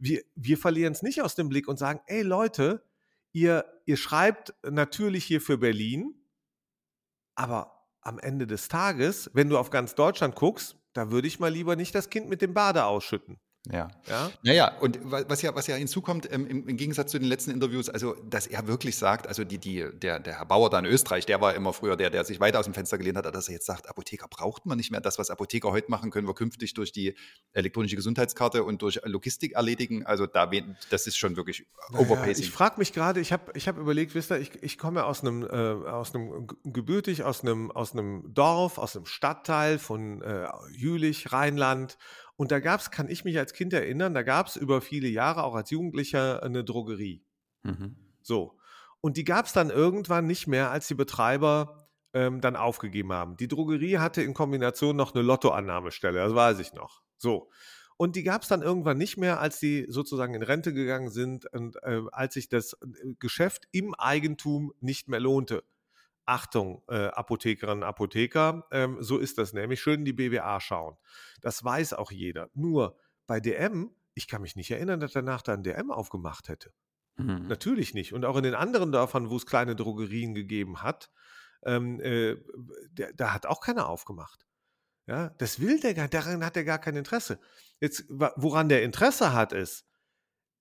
wir, 0.00 0.22
wir 0.34 0.58
verlieren 0.58 0.92
es 0.92 1.02
nicht 1.02 1.22
aus 1.22 1.34
dem 1.34 1.48
Blick 1.48 1.68
und 1.68 1.78
sagen, 1.78 2.00
ey 2.06 2.22
Leute, 2.22 2.82
ihr, 3.32 3.64
ihr 3.84 3.96
schreibt 3.96 4.54
natürlich 4.68 5.24
hier 5.24 5.40
für 5.40 5.58
Berlin, 5.58 6.14
aber 7.34 7.86
am 8.00 8.18
Ende 8.18 8.46
des 8.46 8.68
Tages, 8.68 9.30
wenn 9.34 9.50
du 9.50 9.58
auf 9.58 9.70
ganz 9.70 9.94
Deutschland 9.94 10.34
guckst, 10.34 10.76
da 10.94 11.10
würde 11.10 11.28
ich 11.28 11.38
mal 11.38 11.52
lieber 11.52 11.76
nicht 11.76 11.94
das 11.94 12.10
Kind 12.10 12.28
mit 12.28 12.42
dem 12.42 12.54
Bade 12.54 12.84
ausschütten. 12.84 13.38
Ja. 13.72 13.88
Ja? 14.08 14.30
Naja, 14.42 14.78
und 14.80 14.98
wa- 15.10 15.24
was 15.28 15.42
ja, 15.42 15.54
was 15.54 15.66
ja 15.66 15.76
hinzukommt, 15.76 16.30
ähm, 16.32 16.46
im, 16.46 16.68
im 16.68 16.76
Gegensatz 16.76 17.10
zu 17.12 17.18
den 17.18 17.28
letzten 17.28 17.50
Interviews, 17.50 17.88
also, 17.88 18.14
dass 18.28 18.46
er 18.46 18.66
wirklich 18.66 18.96
sagt, 18.96 19.26
also 19.26 19.44
die, 19.44 19.58
die, 19.58 19.86
der, 19.92 20.18
der 20.20 20.38
Herr 20.38 20.46
Bauer 20.46 20.70
da 20.70 20.78
in 20.78 20.86
Österreich, 20.86 21.26
der 21.26 21.40
war 21.40 21.54
immer 21.54 21.72
früher 21.72 21.96
der, 21.96 22.10
der 22.10 22.24
sich 22.24 22.40
weiter 22.40 22.58
aus 22.58 22.64
dem 22.64 22.74
Fenster 22.74 22.98
gelehnt 22.98 23.16
hat, 23.16 23.32
dass 23.34 23.48
er 23.48 23.54
jetzt 23.54 23.66
sagt, 23.66 23.88
Apotheker 23.88 24.26
braucht 24.28 24.66
man 24.66 24.76
nicht 24.76 24.90
mehr. 24.90 25.00
Das, 25.00 25.18
was 25.18 25.30
Apotheker 25.30 25.70
heute 25.70 25.90
machen, 25.90 26.10
können 26.10 26.26
wir 26.26 26.34
künftig 26.34 26.74
durch 26.74 26.92
die 26.92 27.14
elektronische 27.52 27.96
Gesundheitskarte 27.96 28.64
und 28.64 28.82
durch 28.82 29.00
Logistik 29.04 29.52
erledigen. 29.52 30.04
Also 30.06 30.26
da, 30.26 30.50
das 30.90 31.06
ist 31.06 31.16
schon 31.16 31.36
wirklich 31.36 31.66
Naja, 31.92 32.04
overpacing. 32.06 32.42
ich 32.44 32.50
frage 32.50 32.74
mich 32.78 32.92
gerade, 32.92 33.20
ich 33.20 33.32
habe 33.32 33.52
ich 33.54 33.68
hab 33.68 33.78
überlegt, 33.78 34.14
wisst 34.14 34.30
ihr, 34.30 34.38
ich, 34.38 34.50
ich 34.62 34.78
komme 34.78 35.04
aus 35.04 35.20
einem, 35.22 35.42
äh, 35.44 35.48
aus 35.88 36.14
einem 36.14 36.48
gebürtig, 36.64 37.22
aus 37.24 37.42
einem, 37.42 37.70
aus 37.70 37.92
einem 37.92 38.32
Dorf, 38.34 38.78
aus 38.78 38.96
einem 38.96 39.06
Stadtteil 39.06 39.78
von 39.78 40.22
äh, 40.22 40.46
Jülich, 40.72 41.32
Rheinland. 41.32 41.98
Und 42.40 42.52
da 42.52 42.58
gab 42.58 42.80
es, 42.80 42.90
kann 42.90 43.10
ich 43.10 43.26
mich 43.26 43.36
als 43.38 43.52
Kind 43.52 43.74
erinnern, 43.74 44.14
da 44.14 44.22
gab 44.22 44.46
es 44.46 44.56
über 44.56 44.80
viele 44.80 45.08
Jahre 45.08 45.44
auch 45.44 45.54
als 45.54 45.68
Jugendlicher 45.68 46.42
eine 46.42 46.64
Drogerie. 46.64 47.22
Mhm. 47.64 47.96
So. 48.22 48.56
Und 49.02 49.18
die 49.18 49.24
gab 49.24 49.44
es 49.44 49.52
dann 49.52 49.68
irgendwann 49.68 50.26
nicht 50.26 50.46
mehr, 50.46 50.70
als 50.70 50.88
die 50.88 50.94
Betreiber 50.94 51.86
ähm, 52.14 52.40
dann 52.40 52.56
aufgegeben 52.56 53.12
haben. 53.12 53.36
Die 53.36 53.46
Drogerie 53.46 53.98
hatte 53.98 54.22
in 54.22 54.32
Kombination 54.32 54.96
noch 54.96 55.14
eine 55.14 55.22
Lottoannahmestelle, 55.22 56.18
das 56.18 56.34
weiß 56.34 56.60
ich 56.60 56.72
noch. 56.72 57.02
So. 57.18 57.50
Und 57.98 58.16
die 58.16 58.22
gab 58.22 58.40
es 58.40 58.48
dann 58.48 58.62
irgendwann 58.62 58.96
nicht 58.96 59.18
mehr, 59.18 59.38
als 59.38 59.60
die 59.60 59.84
sozusagen 59.90 60.32
in 60.32 60.42
Rente 60.42 60.72
gegangen 60.72 61.10
sind 61.10 61.44
und 61.52 61.76
äh, 61.82 62.00
als 62.10 62.32
sich 62.32 62.48
das 62.48 62.72
äh, 62.72 63.16
Geschäft 63.18 63.68
im 63.70 63.94
Eigentum 63.96 64.72
nicht 64.80 65.08
mehr 65.08 65.20
lohnte. 65.20 65.62
Achtung, 66.30 66.82
äh, 66.88 67.08
Apothekerinnen, 67.08 67.82
Apotheker, 67.82 68.64
ähm, 68.70 68.98
so 69.02 69.18
ist 69.18 69.36
das 69.36 69.52
nämlich. 69.52 69.80
Schön 69.80 70.00
in 70.00 70.04
die 70.04 70.12
BWA 70.12 70.60
schauen. 70.60 70.96
Das 71.40 71.64
weiß 71.64 71.94
auch 71.94 72.12
jeder. 72.12 72.50
Nur 72.54 72.96
bei 73.26 73.40
DM, 73.40 73.90
ich 74.14 74.28
kann 74.28 74.40
mich 74.40 74.54
nicht 74.54 74.70
erinnern, 74.70 75.00
dass 75.00 75.12
danach 75.12 75.42
dann 75.42 75.64
DM 75.64 75.90
aufgemacht 75.90 76.48
hätte. 76.48 76.72
Mhm. 77.16 77.48
Natürlich 77.48 77.94
nicht. 77.94 78.12
Und 78.12 78.24
auch 78.24 78.36
in 78.36 78.44
den 78.44 78.54
anderen 78.54 78.92
Dörfern, 78.92 79.28
wo 79.28 79.36
es 79.36 79.44
kleine 79.44 79.74
Drogerien 79.74 80.32
gegeben 80.32 80.82
hat, 80.84 81.10
ähm, 81.64 82.00
äh, 82.00 82.36
der, 82.92 83.12
da 83.12 83.34
hat 83.34 83.46
auch 83.46 83.60
keiner 83.60 83.88
aufgemacht. 83.88 84.46
Ja, 85.08 85.30
das 85.38 85.58
will 85.58 85.80
der 85.80 85.94
gar, 85.94 86.06
daran 86.06 86.44
hat 86.44 86.56
er 86.56 86.62
gar 86.62 86.78
kein 86.78 86.94
Interesse. 86.94 87.40
Jetzt, 87.80 88.04
woran 88.08 88.68
der 88.68 88.84
Interesse 88.84 89.32
hat, 89.32 89.52
ist, 89.52 89.84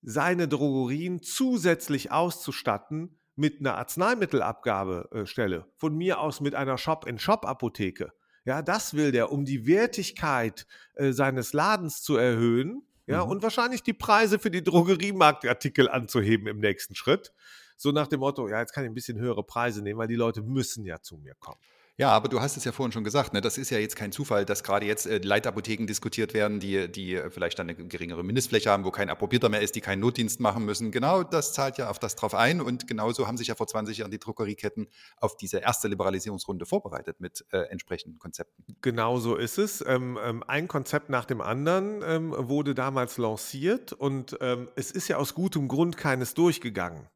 seine 0.01 0.47
Drogerien 0.47 1.21
zusätzlich 1.21 2.11
auszustatten 2.11 3.18
mit 3.39 3.60
einer 3.60 3.75
Arzneimittelabgabestelle. 3.77 5.65
Von 5.77 5.96
mir 5.96 6.19
aus 6.19 6.41
mit 6.41 6.55
einer 6.55 6.77
Shop-in-Shop-Apotheke. 6.77 8.12
Ja, 8.46 8.62
das 8.62 8.93
will 8.93 9.12
der, 9.12 9.31
um 9.31 9.46
die 9.46 9.65
Wertigkeit 9.65 10.67
äh, 10.96 11.12
seines 11.12 11.53
Ladens 11.53 12.01
zu 12.03 12.17
erhöhen. 12.17 12.84
Ja, 13.08 13.25
mhm. 13.25 13.31
und 13.31 13.43
wahrscheinlich 13.43 13.81
die 13.81 13.93
Preise 13.93 14.38
für 14.38 14.51
die 14.51 14.63
Drogeriemarktartikel 14.63 15.89
anzuheben 15.89 16.48
im 16.48 16.60
nächsten 16.60 16.93
Schritt. 16.93 17.34
So 17.75 17.91
nach 17.91 18.08
dem 18.08 18.19
Motto, 18.19 18.48
ja, 18.48 18.60
jetzt 18.60 18.74
kann 18.74 18.84
ich 18.84 18.89
ein 18.89 18.93
bisschen 18.93 19.17
höhere 19.17 19.43
Preise 19.43 19.81
nehmen, 19.81 19.98
weil 19.98 20.08
die 20.08 20.15
Leute 20.15 20.41
müssen 20.41 20.86
ja 20.86 21.01
zu 21.01 21.17
mir 21.17 21.34
kommen. 21.39 21.60
Ja, 21.99 22.11
aber 22.11 22.29
du 22.29 22.39
hast 22.39 22.55
es 22.55 22.63
ja 22.63 22.71
vorhin 22.71 22.93
schon 22.93 23.03
gesagt, 23.03 23.33
ne? 23.33 23.41
das 23.41 23.57
ist 23.57 23.71
ja 23.71 23.77
jetzt 23.77 23.97
kein 23.97 24.13
Zufall, 24.13 24.45
dass 24.45 24.63
gerade 24.63 24.85
jetzt 24.85 25.05
äh, 25.05 25.17
Leitapotheken 25.17 25.85
diskutiert 25.85 26.33
werden, 26.33 26.61
die, 26.61 26.89
die 26.89 27.15
äh, 27.15 27.29
vielleicht 27.29 27.59
dann 27.59 27.69
eine 27.69 27.75
geringere 27.75 28.23
Mindestfläche 28.23 28.71
haben, 28.71 28.85
wo 28.85 28.91
kein 28.91 29.09
Approbierter 29.09 29.49
mehr 29.49 29.59
ist, 29.59 29.75
die 29.75 29.81
keinen 29.81 29.99
Notdienst 29.99 30.39
machen 30.39 30.63
müssen. 30.63 30.91
Genau 30.91 31.23
das 31.23 31.51
zahlt 31.51 31.77
ja 31.77 31.89
auf 31.89 31.99
das 31.99 32.15
drauf 32.15 32.35
ein 32.35 32.61
und 32.61 32.87
genauso 32.87 33.27
haben 33.27 33.35
sich 33.35 33.47
ja 33.47 33.55
vor 33.55 33.67
20 33.67 33.97
Jahren 33.97 34.11
die 34.11 34.17
Druckerieketten 34.17 34.87
auf 35.17 35.35
diese 35.35 35.57
erste 35.57 35.89
Liberalisierungsrunde 35.89 36.65
vorbereitet 36.65 37.19
mit 37.19 37.43
äh, 37.51 37.63
entsprechenden 37.63 38.17
Konzepten. 38.17 38.63
Genau 38.81 39.19
so 39.19 39.35
ist 39.35 39.57
es. 39.57 39.83
Ähm, 39.85 40.17
ähm, 40.23 40.41
ein 40.47 40.69
Konzept 40.69 41.09
nach 41.09 41.25
dem 41.25 41.41
anderen 41.41 42.01
ähm, 42.05 42.33
wurde 42.33 42.75
damals 42.75 43.17
lanciert 43.17 43.91
und 43.91 44.37
ähm, 44.39 44.69
es 44.77 44.91
ist 44.91 45.09
ja 45.09 45.17
aus 45.17 45.33
gutem 45.33 45.67
Grund 45.67 45.97
keines 45.97 46.33
durchgegangen 46.33 47.09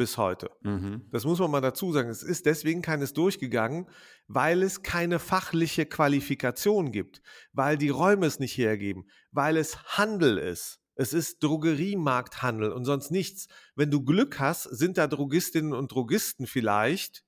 bis 0.00 0.16
heute. 0.16 0.50
Mhm. 0.62 1.02
Das 1.10 1.26
muss 1.26 1.40
man 1.40 1.50
mal 1.50 1.60
dazu 1.60 1.92
sagen. 1.92 2.08
Es 2.08 2.22
ist 2.22 2.46
deswegen 2.46 2.80
keines 2.80 3.12
durchgegangen, 3.12 3.86
weil 4.28 4.62
es 4.62 4.80
keine 4.80 5.18
fachliche 5.18 5.84
Qualifikation 5.84 6.90
gibt, 6.90 7.20
weil 7.52 7.76
die 7.76 7.90
Räume 7.90 8.24
es 8.24 8.38
nicht 8.38 8.56
hergeben, 8.56 9.10
weil 9.30 9.58
es 9.58 9.98
Handel 9.98 10.38
ist. 10.38 10.80
Es 10.94 11.12
ist 11.12 11.42
Drogeriemarkthandel 11.42 12.72
und 12.72 12.86
sonst 12.86 13.10
nichts. 13.10 13.48
Wenn 13.76 13.90
du 13.90 14.02
Glück 14.02 14.40
hast, 14.40 14.62
sind 14.62 14.96
da 14.96 15.06
Drogistinnen 15.06 15.74
und 15.74 15.92
Drogisten 15.92 16.46
vielleicht, 16.46 17.22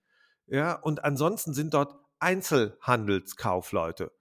ja, 0.46 0.72
und 0.72 1.04
ansonsten 1.04 1.52
sind 1.52 1.74
dort 1.74 1.94
Einzelhandelskaufleute 2.20 4.12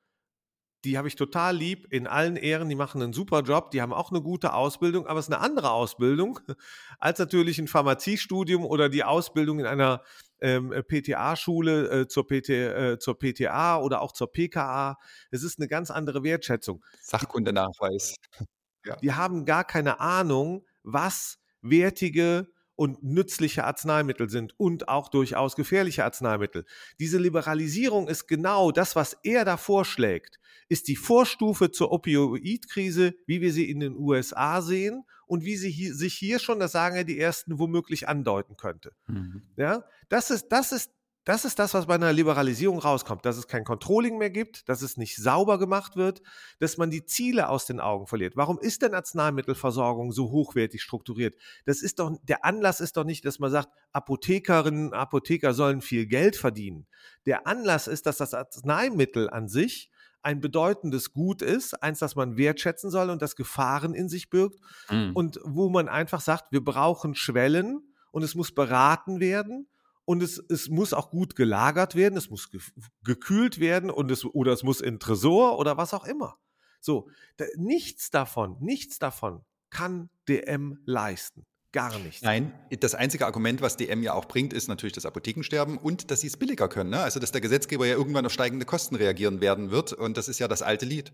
die 0.83 0.97
habe 0.97 1.07
ich 1.07 1.15
total 1.15 1.55
lieb, 1.55 1.87
in 1.91 2.07
allen 2.07 2.35
Ehren, 2.35 2.69
die 2.69 2.75
machen 2.75 3.01
einen 3.01 3.13
super 3.13 3.41
Job, 3.41 3.71
die 3.71 3.81
haben 3.81 3.93
auch 3.93 4.11
eine 4.11 4.21
gute 4.21 4.53
Ausbildung, 4.53 5.05
aber 5.07 5.19
es 5.19 5.27
ist 5.27 5.33
eine 5.33 5.41
andere 5.41 5.71
Ausbildung 5.71 6.39
als 6.99 7.19
natürlich 7.19 7.59
ein 7.59 7.67
Pharmaziestudium 7.67 8.65
oder 8.65 8.89
die 8.89 9.03
Ausbildung 9.03 9.59
in 9.59 9.65
einer 9.65 10.03
ähm, 10.39 10.71
PTA-Schule 10.71 12.01
äh, 12.01 12.07
zur, 12.07 12.27
PT, 12.27 12.49
äh, 12.49 12.97
zur 12.99 13.17
PTA 13.17 13.77
oder 13.79 14.01
auch 14.01 14.11
zur 14.11 14.31
PKA. 14.31 14.97
Es 15.29 15.43
ist 15.43 15.59
eine 15.59 15.67
ganz 15.67 15.91
andere 15.91 16.23
Wertschätzung. 16.23 16.83
Sachkundenachweis. 17.01 18.15
Ja. 18.83 18.95
Die 18.95 19.13
haben 19.13 19.45
gar 19.45 19.63
keine 19.63 19.99
Ahnung, 19.99 20.65
was 20.81 21.37
wertige 21.61 22.47
und 22.81 23.03
nützliche 23.03 23.63
Arzneimittel 23.63 24.27
sind 24.27 24.59
und 24.59 24.87
auch 24.87 25.09
durchaus 25.09 25.55
gefährliche 25.55 26.03
Arzneimittel. 26.03 26.65
Diese 26.99 27.19
Liberalisierung 27.19 28.07
ist 28.07 28.25
genau 28.25 28.71
das, 28.71 28.95
was 28.95 29.15
er 29.21 29.45
da 29.45 29.57
vorschlägt, 29.57 30.39
ist 30.67 30.87
die 30.87 30.95
Vorstufe 30.95 31.69
zur 31.69 31.91
Opioidkrise, 31.91 33.13
wie 33.27 33.39
wir 33.39 33.53
sie 33.53 33.69
in 33.69 33.81
den 33.81 33.95
USA 33.95 34.63
sehen 34.63 35.03
und 35.27 35.45
wie 35.45 35.57
sie 35.57 35.69
hier, 35.69 35.93
sich 35.93 36.15
hier 36.15 36.39
schon, 36.39 36.59
das 36.59 36.71
sagen 36.71 36.95
ja 36.95 37.03
die 37.03 37.19
ersten, 37.19 37.59
womöglich 37.59 38.09
andeuten 38.09 38.57
könnte. 38.57 38.93
Mhm. 39.05 39.43
Ja, 39.57 39.83
das 40.09 40.31
ist, 40.31 40.47
das 40.47 40.71
ist 40.71 40.89
das 41.23 41.45
ist 41.45 41.59
das, 41.59 41.75
was 41.75 41.85
bei 41.85 41.95
einer 41.95 42.13
Liberalisierung 42.13 42.79
rauskommt, 42.79 43.25
dass 43.25 43.37
es 43.37 43.47
kein 43.47 43.63
Controlling 43.63 44.17
mehr 44.17 44.31
gibt, 44.31 44.67
dass 44.67 44.81
es 44.81 44.97
nicht 44.97 45.17
sauber 45.17 45.59
gemacht 45.59 45.95
wird, 45.95 46.21
dass 46.59 46.77
man 46.77 46.89
die 46.89 47.05
Ziele 47.05 47.49
aus 47.49 47.67
den 47.67 47.79
Augen 47.79 48.07
verliert. 48.07 48.35
Warum 48.35 48.57
ist 48.59 48.81
denn 48.81 48.95
Arzneimittelversorgung 48.95 50.11
so 50.11 50.31
hochwertig 50.31 50.81
strukturiert? 50.81 51.35
Das 51.65 51.83
ist 51.83 51.99
doch, 51.99 52.17
der 52.23 52.43
Anlass 52.43 52.79
ist 52.79 52.97
doch 52.97 53.03
nicht, 53.03 53.23
dass 53.25 53.37
man 53.37 53.51
sagt, 53.51 53.69
Apothekerinnen, 53.93 54.93
Apotheker 54.93 55.53
sollen 55.53 55.81
viel 55.81 56.07
Geld 56.07 56.35
verdienen. 56.35 56.87
Der 57.27 57.45
Anlass 57.45 57.87
ist, 57.87 58.07
dass 58.07 58.17
das 58.17 58.33
Arzneimittel 58.33 59.29
an 59.29 59.47
sich 59.47 59.91
ein 60.23 60.39
bedeutendes 60.39 61.13
Gut 61.13 61.41
ist, 61.41 61.81
eins, 61.83 61.99
das 61.99 62.15
man 62.15 62.37
wertschätzen 62.37 62.89
soll 62.89 63.09
und 63.09 63.21
das 63.21 63.35
Gefahren 63.35 63.93
in 63.93 64.09
sich 64.09 64.29
birgt 64.29 64.59
mhm. 64.89 65.11
und 65.15 65.39
wo 65.43 65.69
man 65.69 65.87
einfach 65.87 66.21
sagt, 66.21 66.51
wir 66.51 66.63
brauchen 66.63 67.15
Schwellen 67.15 67.81
und 68.11 68.23
es 68.23 68.35
muss 68.35 68.53
beraten 68.53 69.19
werden 69.19 69.67
und 70.11 70.21
es, 70.21 70.43
es 70.49 70.67
muss 70.67 70.91
auch 70.91 71.09
gut 71.09 71.37
gelagert 71.37 71.95
werden, 71.95 72.17
es 72.17 72.29
muss 72.29 72.51
ge 72.51 72.59
gekühlt 73.05 73.61
werden 73.61 73.89
und 73.89 74.11
es, 74.11 74.25
oder 74.25 74.51
es 74.51 74.61
muss 74.61 74.81
in 74.81 74.99
Tresor 74.99 75.57
oder 75.57 75.77
was 75.77 75.93
auch 75.93 76.03
immer. 76.03 76.37
So, 76.81 77.07
da, 77.37 77.45
nichts 77.55 78.09
davon, 78.09 78.57
nichts 78.59 78.99
davon 78.99 79.45
kann 79.69 80.09
DM 80.27 80.79
leisten. 80.85 81.45
Gar 81.71 81.97
nichts. 81.99 82.23
Nein, 82.23 82.53
das 82.81 82.93
einzige 82.93 83.25
Argument, 83.25 83.61
was 83.61 83.77
DM 83.77 84.03
ja 84.03 84.13
auch 84.13 84.25
bringt, 84.25 84.51
ist 84.51 84.67
natürlich 84.67 84.91
das 84.91 85.05
Apothekensterben 85.05 85.77
und 85.77 86.11
dass 86.11 86.19
sie 86.19 86.27
es 86.27 86.35
billiger 86.35 86.67
können. 86.67 86.89
Ne? 86.89 86.99
Also, 86.99 87.21
dass 87.21 87.31
der 87.31 87.39
Gesetzgeber 87.39 87.85
ja 87.85 87.95
irgendwann 87.95 88.25
auf 88.25 88.33
steigende 88.33 88.65
Kosten 88.65 88.95
reagieren 88.95 89.39
werden 89.39 89.71
wird. 89.71 89.93
Und 89.93 90.17
das 90.17 90.27
ist 90.27 90.39
ja 90.39 90.49
das 90.49 90.61
alte 90.61 90.85
Lied. 90.85 91.13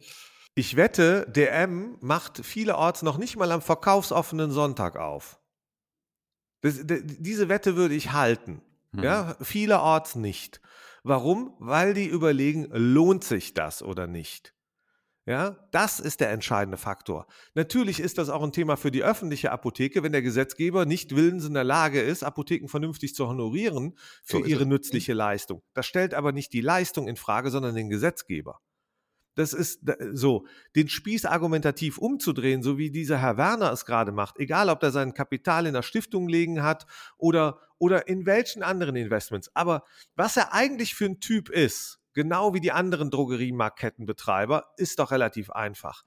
Ich 0.56 0.76
wette, 0.76 1.28
DM 1.30 1.98
macht 2.02 2.44
vielerorts 2.44 3.04
noch 3.04 3.20
nicht 3.20 3.38
mal 3.38 3.52
am 3.52 3.62
verkaufsoffenen 3.62 4.50
Sonntag 4.50 4.96
auf. 4.96 5.40
Das, 6.62 6.80
diese 6.84 7.48
Wette 7.50 7.76
würde 7.76 7.94
ich 7.94 8.12
halten. 8.14 8.64
Mhm. 8.92 9.04
Ja, 9.04 9.36
vielerorts 9.42 10.16
nicht. 10.16 10.62
Warum? 11.04 11.56
Weil 11.60 11.94
die 11.94 12.08
überlegen, 12.08 12.68
lohnt 12.72 13.24
sich 13.24 13.54
das 13.54 13.82
oder 13.82 14.08
nicht? 14.08 14.54
Ja, 15.28 15.58
das 15.72 16.00
ist 16.00 16.22
der 16.22 16.32
entscheidende 16.32 16.78
Faktor. 16.78 17.28
Natürlich 17.54 18.00
ist 18.00 18.18
das 18.18 18.30
auch 18.30 18.42
ein 18.42 18.54
Thema 18.54 18.78
für 18.78 18.92
die 18.92 19.04
öffentliche 19.04 19.52
Apotheke, 19.52 20.02
wenn 20.02 20.14
der 20.14 20.22
Gesetzgeber 20.22 20.86
nicht 20.86 21.18
willens 21.18 21.44
in 21.44 21.54
der 21.54 21.66
Lage 21.66 22.02
ist, 22.02 22.24
Apotheken 22.24 22.70
vernünftig 22.70 23.14
zu 23.14 23.28
honorieren 23.28 23.98
für 24.24 24.38
so 24.38 24.46
ihre 24.46 24.66
nützliche 24.66 25.14
Leistung. 25.14 25.64
Das 25.74 25.86
stellt 25.86 26.14
aber 26.14 26.32
nicht 26.32 26.54
die 26.54 26.62
Leistung 26.62 27.10
in 27.10 27.18
Frage, 27.18 27.52
sondern 27.52 27.76
den 27.76 27.90
Gesetzgeber. 27.90 28.62
Das 29.36 29.52
ist 29.52 29.82
so, 30.14 30.48
den 30.78 30.88
Spieß 30.88 31.26
argumentativ 31.26 31.98
umzudrehen, 31.98 32.64
so 32.64 32.78
wie 32.78 32.90
dieser 32.90 33.20
Herr 33.20 33.38
Werner 33.38 33.72
es 33.74 33.86
gerade 33.86 34.14
macht, 34.14 34.40
egal 34.40 34.70
ob 34.70 34.82
er 34.82 34.92
sein 34.92 35.14
Kapital 35.14 35.68
in 35.68 35.74
der 35.74 35.84
Stiftung 35.84 36.30
liegen 36.30 36.64
hat 36.64 36.88
oder, 37.18 37.60
oder 37.80 38.08
in 38.08 38.26
welchen 38.26 38.64
anderen 38.64 38.96
Investments. 38.96 39.50
Aber 39.54 39.84
was 40.16 40.38
er 40.38 40.54
eigentlich 40.54 40.96
für 40.96 41.06
ein 41.06 41.20
Typ 41.20 41.50
ist, 41.50 42.00
genau 42.14 42.54
wie 42.54 42.60
die 42.60 42.72
anderen 42.72 43.12
Drogeriemarktkettenbetreiber, 43.12 44.74
ist 44.78 45.00
doch 45.00 45.12
relativ 45.12 45.52
einfach. 45.52 46.04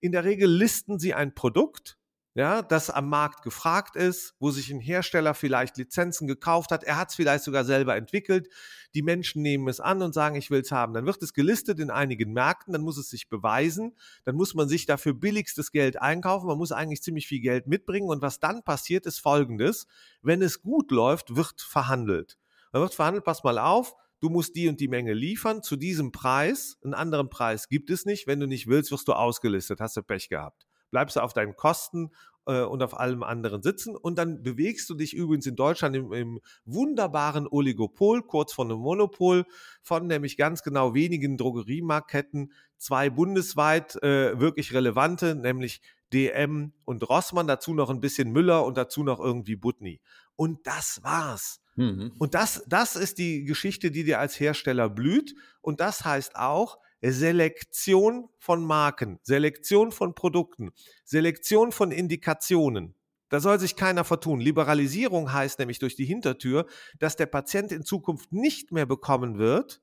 In 0.00 0.12
der 0.12 0.24
Regel 0.24 0.50
listen 0.50 0.98
sie 0.98 1.14
ein 1.14 1.34
Produkt, 1.34 1.98
ja, 2.36 2.62
das 2.62 2.90
am 2.90 3.08
Markt 3.08 3.42
gefragt 3.42 3.94
ist, 3.94 4.34
wo 4.40 4.50
sich 4.50 4.68
ein 4.72 4.80
Hersteller 4.80 5.34
vielleicht 5.34 5.76
Lizenzen 5.76 6.26
gekauft 6.26 6.72
hat, 6.72 6.82
er 6.82 6.96
hat 6.96 7.10
es 7.10 7.14
vielleicht 7.14 7.44
sogar 7.44 7.64
selber 7.64 7.94
entwickelt, 7.94 8.48
die 8.92 9.02
Menschen 9.02 9.40
nehmen 9.40 9.68
es 9.68 9.78
an 9.78 10.02
und 10.02 10.14
sagen, 10.14 10.34
ich 10.34 10.50
will 10.50 10.60
es 10.60 10.72
haben. 10.72 10.94
Dann 10.94 11.06
wird 11.06 11.22
es 11.22 11.32
gelistet 11.32 11.78
in 11.78 11.90
einigen 11.90 12.32
Märkten, 12.32 12.72
dann 12.72 12.82
muss 12.82 12.98
es 12.98 13.08
sich 13.08 13.28
beweisen, 13.28 13.96
dann 14.24 14.34
muss 14.34 14.54
man 14.54 14.68
sich 14.68 14.84
dafür 14.84 15.14
billigstes 15.14 15.70
Geld 15.70 16.02
einkaufen, 16.02 16.48
man 16.48 16.58
muss 16.58 16.72
eigentlich 16.72 17.02
ziemlich 17.02 17.28
viel 17.28 17.40
Geld 17.40 17.68
mitbringen. 17.68 18.08
Und 18.08 18.20
was 18.20 18.40
dann 18.40 18.64
passiert 18.64 19.06
ist 19.06 19.20
folgendes, 19.20 19.86
wenn 20.20 20.42
es 20.42 20.60
gut 20.60 20.90
läuft, 20.90 21.36
wird 21.36 21.60
verhandelt. 21.60 22.36
Dann 22.72 22.82
wird 22.82 22.94
verhandelt, 22.94 23.24
pass 23.24 23.44
mal 23.44 23.58
auf, 23.58 23.94
du 24.18 24.28
musst 24.28 24.56
die 24.56 24.68
und 24.68 24.80
die 24.80 24.88
Menge 24.88 25.12
liefern. 25.12 25.62
Zu 25.62 25.76
diesem 25.76 26.10
Preis, 26.10 26.78
einen 26.82 26.94
anderen 26.94 27.30
Preis 27.30 27.68
gibt 27.68 27.90
es 27.90 28.06
nicht, 28.06 28.26
wenn 28.26 28.40
du 28.40 28.48
nicht 28.48 28.66
willst, 28.66 28.90
wirst 28.90 29.06
du 29.06 29.12
ausgelistet, 29.12 29.78
hast 29.78 29.96
du 29.96 30.02
Pech 30.02 30.28
gehabt 30.28 30.66
bleibst 30.94 31.16
du 31.16 31.20
auf 31.20 31.32
deinen 31.32 31.56
Kosten 31.56 32.12
äh, 32.46 32.60
und 32.60 32.80
auf 32.80 33.00
allem 33.00 33.24
anderen 33.24 33.64
sitzen. 33.64 33.96
Und 33.96 34.16
dann 34.16 34.44
bewegst 34.44 34.88
du 34.88 34.94
dich 34.94 35.12
übrigens 35.12 35.44
in 35.44 35.56
Deutschland 35.56 35.96
im, 35.96 36.12
im 36.12 36.40
wunderbaren 36.64 37.48
Oligopol, 37.48 38.22
kurz 38.22 38.52
vor 38.52 38.64
einem 38.64 38.78
Monopol, 38.78 39.44
von 39.82 40.06
nämlich 40.06 40.36
ganz 40.36 40.62
genau 40.62 40.94
wenigen 40.94 41.36
Drogeriemarktketten, 41.36 42.52
zwei 42.78 43.10
bundesweit 43.10 44.00
äh, 44.04 44.38
wirklich 44.38 44.72
relevante, 44.72 45.34
nämlich 45.34 45.82
DM 46.12 46.72
und 46.84 47.08
Rossmann, 47.08 47.48
dazu 47.48 47.74
noch 47.74 47.90
ein 47.90 48.00
bisschen 48.00 48.30
Müller 48.30 48.64
und 48.64 48.76
dazu 48.76 49.02
noch 49.02 49.18
irgendwie 49.18 49.56
Butni. 49.56 50.00
Und 50.36 50.64
das 50.64 51.02
war's. 51.02 51.60
Mhm. 51.74 52.12
Und 52.18 52.34
das, 52.34 52.62
das 52.68 52.94
ist 52.94 53.18
die 53.18 53.42
Geschichte, 53.42 53.90
die 53.90 54.04
dir 54.04 54.20
als 54.20 54.38
Hersteller 54.38 54.88
blüht. 54.88 55.34
Und 55.60 55.80
das 55.80 56.04
heißt 56.04 56.36
auch, 56.36 56.78
Selektion 57.12 58.28
von 58.38 58.64
Marken, 58.64 59.18
Selektion 59.22 59.92
von 59.92 60.14
Produkten, 60.14 60.72
Selektion 61.04 61.72
von 61.72 61.90
Indikationen. 61.90 62.94
Da 63.28 63.40
soll 63.40 63.58
sich 63.58 63.76
keiner 63.76 64.04
vertun. 64.04 64.40
Liberalisierung 64.40 65.32
heißt 65.32 65.58
nämlich 65.58 65.78
durch 65.78 65.96
die 65.96 66.04
Hintertür, 66.04 66.66
dass 66.98 67.16
der 67.16 67.26
Patient 67.26 67.72
in 67.72 67.84
Zukunft 67.84 68.32
nicht 68.32 68.70
mehr 68.70 68.86
bekommen 68.86 69.38
wird, 69.38 69.82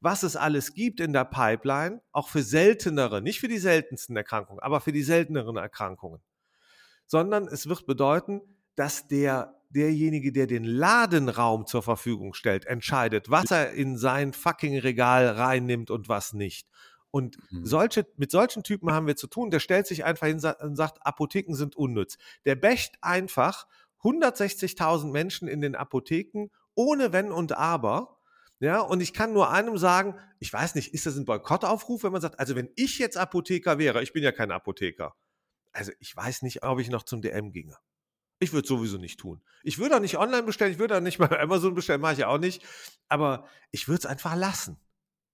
was 0.00 0.22
es 0.22 0.36
alles 0.36 0.74
gibt 0.74 1.00
in 1.00 1.12
der 1.12 1.24
Pipeline, 1.24 2.02
auch 2.12 2.28
für 2.28 2.42
seltenere, 2.42 3.22
nicht 3.22 3.40
für 3.40 3.48
die 3.48 3.58
seltensten 3.58 4.16
Erkrankungen, 4.16 4.60
aber 4.60 4.80
für 4.80 4.92
die 4.92 5.02
selteneren 5.02 5.56
Erkrankungen. 5.56 6.20
Sondern 7.06 7.48
es 7.48 7.68
wird 7.68 7.86
bedeuten, 7.86 8.40
dass 8.76 9.08
der 9.08 9.59
derjenige, 9.70 10.32
der 10.32 10.46
den 10.46 10.64
Ladenraum 10.64 11.66
zur 11.66 11.82
Verfügung 11.82 12.34
stellt, 12.34 12.66
entscheidet, 12.66 13.30
was 13.30 13.50
er 13.50 13.72
in 13.72 13.96
sein 13.96 14.32
fucking 14.32 14.78
Regal 14.78 15.26
reinnimmt 15.28 15.90
und 15.90 16.08
was 16.08 16.32
nicht. 16.32 16.68
Und 17.10 17.38
mhm. 17.50 17.66
solche, 17.66 18.06
mit 18.16 18.30
solchen 18.30 18.62
Typen 18.62 18.92
haben 18.92 19.06
wir 19.06 19.16
zu 19.16 19.26
tun. 19.26 19.50
Der 19.50 19.60
stellt 19.60 19.86
sich 19.86 20.04
einfach 20.04 20.26
hin 20.26 20.40
und 20.60 20.76
sagt, 20.76 21.04
Apotheken 21.04 21.54
sind 21.54 21.76
unnütz. 21.76 22.18
Der 22.44 22.54
bächt 22.54 22.96
einfach 23.00 23.66
160.000 24.02 25.10
Menschen 25.10 25.48
in 25.48 25.60
den 25.60 25.74
Apotheken 25.74 26.48
ohne 26.74 27.12
Wenn 27.12 27.32
und 27.32 27.52
Aber. 27.52 28.18
Ja, 28.60 28.80
und 28.80 29.00
ich 29.00 29.14
kann 29.14 29.32
nur 29.32 29.50
einem 29.50 29.78
sagen, 29.78 30.16
ich 30.38 30.52
weiß 30.52 30.74
nicht, 30.74 30.92
ist 30.92 31.06
das 31.06 31.16
ein 31.16 31.24
Boykottaufruf, 31.24 32.04
wenn 32.04 32.12
man 32.12 32.20
sagt, 32.20 32.38
also 32.38 32.54
wenn 32.56 32.68
ich 32.76 32.98
jetzt 32.98 33.16
Apotheker 33.16 33.78
wäre, 33.78 34.02
ich 34.02 34.12
bin 34.12 34.22
ja 34.22 34.32
kein 34.32 34.50
Apotheker. 34.50 35.14
Also 35.72 35.92
ich 35.98 36.14
weiß 36.14 36.42
nicht, 36.42 36.62
ob 36.62 36.78
ich 36.78 36.90
noch 36.90 37.04
zum 37.04 37.22
DM 37.22 37.52
ginge. 37.52 37.76
Ich 38.40 38.52
würde 38.52 38.66
sowieso 38.66 38.96
nicht 38.96 39.20
tun. 39.20 39.42
Ich 39.62 39.78
würde 39.78 39.96
auch 39.96 40.00
nicht 40.00 40.18
online 40.18 40.42
bestellen, 40.44 40.72
ich 40.72 40.78
würde 40.78 40.96
auch 40.96 41.00
nicht 41.00 41.18
mal 41.18 41.38
Amazon 41.38 41.74
bestellen, 41.74 42.00
mache 42.00 42.14
ich 42.14 42.24
auch 42.24 42.38
nicht. 42.38 42.64
Aber 43.08 43.46
ich 43.70 43.86
würde 43.86 44.00
es 44.00 44.06
einfach 44.06 44.34
lassen. 44.34 44.78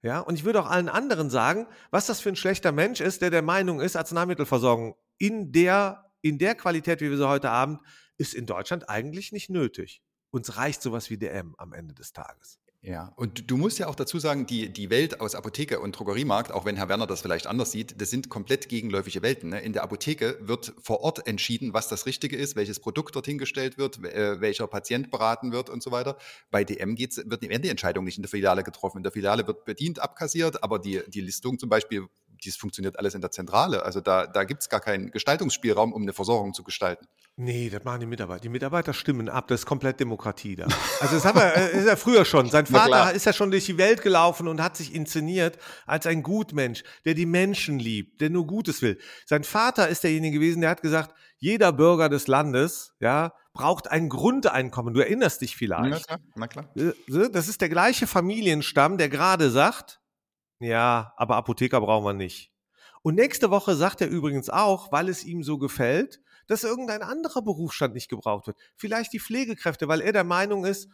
Ja, 0.03 0.21
und 0.21 0.35
ich 0.35 0.45
würde 0.45 0.61
auch 0.61 0.67
allen 0.67 0.89
anderen 0.89 1.31
sagen, 1.31 1.67
was 1.91 2.07
das 2.07 2.21
für 2.21 2.29
ein 2.29 2.37
schlechter 2.37 2.73
Mensch 2.73 3.01
ist, 3.01 3.23
der 3.23 3.31
der 3.31 3.43
Meinung 3.43 3.81
ist, 3.81 3.97
Arzneimittelversorgung 3.97 4.97
in 5.19 5.53
der, 5.53 6.13
in 6.21 6.39
der 6.39 6.55
Qualität, 6.55 7.01
wie 7.01 7.11
wir 7.11 7.17
sie 7.17 7.29
heute 7.29 7.51
haben, 7.51 7.81
ist 8.19 8.35
in 8.35 8.47
Deutschland 8.47 8.89
eigentlich 8.89 9.33
nicht 9.33 9.51
nötig. 9.51 10.03
Uns 10.31 10.57
reicht 10.57 10.83
sowas 10.83 11.09
wie 11.11 11.19
DM 11.19 11.55
am 11.59 11.73
Ende 11.73 11.95
des 11.95 12.13
Tages. 12.13 12.61
Ja, 12.87 13.13
und 13.17 13.51
du 13.51 13.57
musst 13.57 13.81
ja 13.81 13.89
auch 13.89 13.97
dazu 13.97 14.21
sagen, 14.21 14.47
die, 14.47 14.73
die 14.73 14.91
Welt 14.91 15.21
aus 15.21 15.35
Apotheke 15.35 15.81
und 15.81 15.99
Drogeriemarkt, 15.99 16.53
auch 16.53 16.65
wenn 16.65 16.77
Herr 16.77 16.89
Werner 16.89 17.09
das 17.09 17.21
vielleicht 17.21 17.49
anders 17.49 17.73
sieht, 17.73 18.01
das 18.01 18.11
sind 18.11 18.29
komplett 18.29 18.69
gegenläufige 18.69 19.23
Welten. 19.23 19.51
Ne? 19.51 19.61
In 19.61 19.73
der 19.73 19.83
Apotheke 19.83 20.39
wird 20.41 20.73
vor 20.81 21.01
Ort 21.01 21.27
entschieden, 21.27 21.75
was 21.75 21.89
das 21.89 22.07
Richtige 22.07 22.37
ist, 22.37 22.55
welches 22.55 22.79
Produkt 22.79 23.17
dorthin 23.17 23.39
gestellt 23.39 23.77
wird, 23.77 24.05
äh, 24.05 24.41
welcher 24.41 24.69
Patient 24.69 25.11
beraten 25.11 25.51
wird 25.51 25.69
und 25.69 25.83
so 25.83 25.91
weiter. 25.91 26.17
Bei 26.53 26.63
DM 26.63 26.95
geht's, 26.95 27.17
wird 27.27 27.43
die 27.43 27.51
Entscheidung 27.51 28.05
nicht 28.05 28.19
in 28.19 28.23
der 28.23 28.31
Filiale 28.31 28.63
getroffen. 28.63 28.99
In 28.99 29.03
der 29.03 29.11
Filiale 29.11 29.45
wird 29.49 29.65
bedient, 29.65 29.99
abkassiert, 29.99 30.63
aber 30.63 30.79
die, 30.79 31.03
die 31.09 31.23
Listung 31.23 31.59
zum 31.59 31.69
Beispiel, 31.69 32.07
dies 32.45 32.57
funktioniert 32.57 32.99
alles 32.99 33.15
in 33.15 33.21
der 33.21 33.31
Zentrale. 33.31 33.85
Also 33.85 34.01
da, 34.01 34.27
da 34.27 34.45
gibt 34.45 34.63
es 34.63 34.69
gar 34.69 34.81
keinen 34.81 35.11
Gestaltungsspielraum, 35.11 35.93
um 35.93 36.03
eine 36.03 36.13
Versorgung 36.13 36.55
zu 36.55 36.63
gestalten. 36.63 37.07
Nee, 37.37 37.69
das 37.69 37.85
machen 37.85 38.01
die 38.01 38.07
Mitarbeiter. 38.07 38.41
Die 38.41 38.49
Mitarbeiter 38.49 38.95
stimmen 38.95 39.29
ab, 39.29 39.49
das 39.49 39.61
ist 39.61 39.67
komplett 39.67 40.01
Demokratie 40.01 40.57
da. 40.57 40.67
Also 41.01 41.17
das 41.17 41.25
haben 41.25 41.39
wir, 41.39 41.55
äh, 41.55 41.79
ist 41.79 41.87
ja 41.87 41.97
früher 41.97 42.25
schon. 42.25 42.49
Sein 42.49 42.67
Vater 42.67 43.13
ist 43.13 43.27
ja 43.27 43.33
schon 43.35 43.51
durch 43.51 43.67
die 43.67 43.77
Welt 43.77 44.03
gelaufen 44.03 44.49
und 44.49 44.63
hat 44.63 44.77
sich 44.77 44.95
inszeniert 44.95 45.59
als 45.85 46.07
ein 46.07 46.23
Gutmensch, 46.23 46.83
der 47.05 47.15
die 47.15 47.27
Menschen 47.27 47.79
liebt, 47.79 48.23
der 48.23 48.31
nur 48.31 48.47
Gutes 48.47 48.81
will. 48.81 48.99
Sein 49.27 49.45
Vater 49.45 49.89
ist 49.89 50.03
derjenige 50.03 50.39
gewesen, 50.39 50.63
der 50.63 50.71
hat 50.71 50.81
gesagt, 50.81 51.15
jeder 51.39 51.73
Bürger 51.73 52.09
des 52.09 52.27
Landes, 52.27 52.95
ja, 53.01 53.35
braucht 53.53 53.91
ein 53.91 54.09
Grundeinkommen. 54.09 54.95
Du 54.95 55.01
erinnerst 55.01 55.41
dich 55.41 55.57
vielleicht. 55.57 55.91
Na 55.91 55.99
klar, 55.99 56.19
na 56.35 56.47
klar. 56.47 56.71
Äh, 56.77 57.31
das 57.31 57.49
ist 57.49 57.61
der 57.61 57.69
gleiche 57.69 58.07
Familienstamm, 58.07 58.99
der 58.99 59.09
gerade 59.09 59.51
sagt, 59.51 60.01
ja, 60.61 61.13
aber 61.17 61.37
Apotheker 61.37 61.81
brauchen 61.81 62.05
wir 62.05 62.13
nicht. 62.13 62.53
Und 63.03 63.15
nächste 63.15 63.51
Woche 63.51 63.77
sagt 63.77 64.01
er 64.01 64.09
übrigens 64.09 64.51
auch, 64.51 64.91
weil 64.91 65.09
es 65.09 65.25
ihm 65.25 65.43
so 65.43 65.59
gefällt, 65.59 66.21
dass 66.49 66.65
irgendein 66.65 67.03
anderer 67.03 67.43
Berufsstand 67.43 67.95
nicht 67.95 68.09
gebraucht 68.09 68.47
wird. 68.47 68.59
Vielleicht 68.77 69.13
die 69.13 69.21
Pflegekräfte, 69.21 69.89
weil 69.89 70.01
er 70.01 70.13
der 70.13 70.25
Meinung 70.25 70.65
ist, 70.65 70.89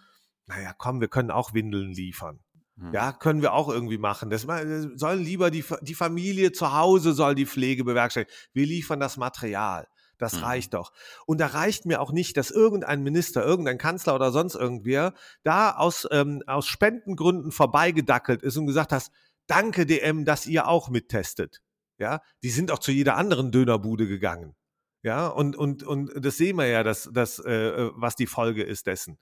naja, 0.47 0.75
komm, 0.77 1.01
wir 1.01 1.09
können 1.09 1.31
auch 1.31 1.55
Windeln 1.55 1.93
liefern. 1.93 2.41
Hm. 2.79 2.93
Ja, 2.93 3.13
können 3.13 3.43
wir 3.43 3.53
auch 3.53 3.69
irgendwie 3.69 3.99
machen. 3.99 4.31
Das 4.31 4.43
soll 4.43 5.17
lieber 5.17 5.51
die, 5.51 5.65
die 5.83 5.95
Familie 5.95 6.53
zu 6.53 6.75
Hause 6.75 7.13
soll 7.13 7.35
die 7.35 7.47
Pflege 7.47 7.85
bewerkstelligen. 7.85 8.33
Wir 8.53 8.67
liefern 8.67 9.01
das 9.01 9.17
Material. 9.17 9.87
Das 10.19 10.35
mhm. 10.37 10.45
reicht 10.45 10.75
doch. 10.75 10.93
Und 11.27 11.41
da 11.41 11.47
reicht 11.49 11.85
mir 11.85 12.01
auch 12.01 12.13
nicht, 12.13 12.37
dass 12.37 12.53
irgendein 12.53 13.03
Minister, 13.03 13.45
irgendein 13.45 13.77
Kanzler 13.77 14.15
oder 14.15 14.31
sonst 14.31 14.55
irgendwer 14.55 15.15
da 15.43 15.73
aus, 15.73 16.07
ähm, 16.13 16.45
aus 16.47 16.69
Spendengründen 16.69 17.51
vorbeigedackelt 17.51 18.43
ist 18.43 18.57
und 18.57 18.67
gesagt 18.67 18.93
hat, 18.93 19.11
danke 19.53 19.85
DM, 19.85 20.25
dass 20.25 20.47
ihr 20.47 20.67
auch 20.67 20.89
mittestet. 20.89 21.63
Ja, 21.99 22.23
die 22.43 22.51
sind 22.51 22.71
auch 22.71 22.79
zu 22.79 22.91
jeder 22.91 23.17
anderen 23.17 23.53
Dönerbude 23.53 24.09
gegangen. 24.09 24.57
Ja, 25.03 25.27
und, 25.27 25.57
und, 25.57 25.83
und 25.83 26.13
das 26.25 26.37
sehen 26.37 26.57
wir 26.57 26.67
ja, 26.67 26.83
dass, 26.83 27.11
dass, 27.13 27.39
äh, 27.41 27.53
äh, 27.53 27.91
was 27.95 28.17
die 28.17 28.27
Folge 28.27 28.63
ist 28.63 28.87
dessen. 28.87 29.19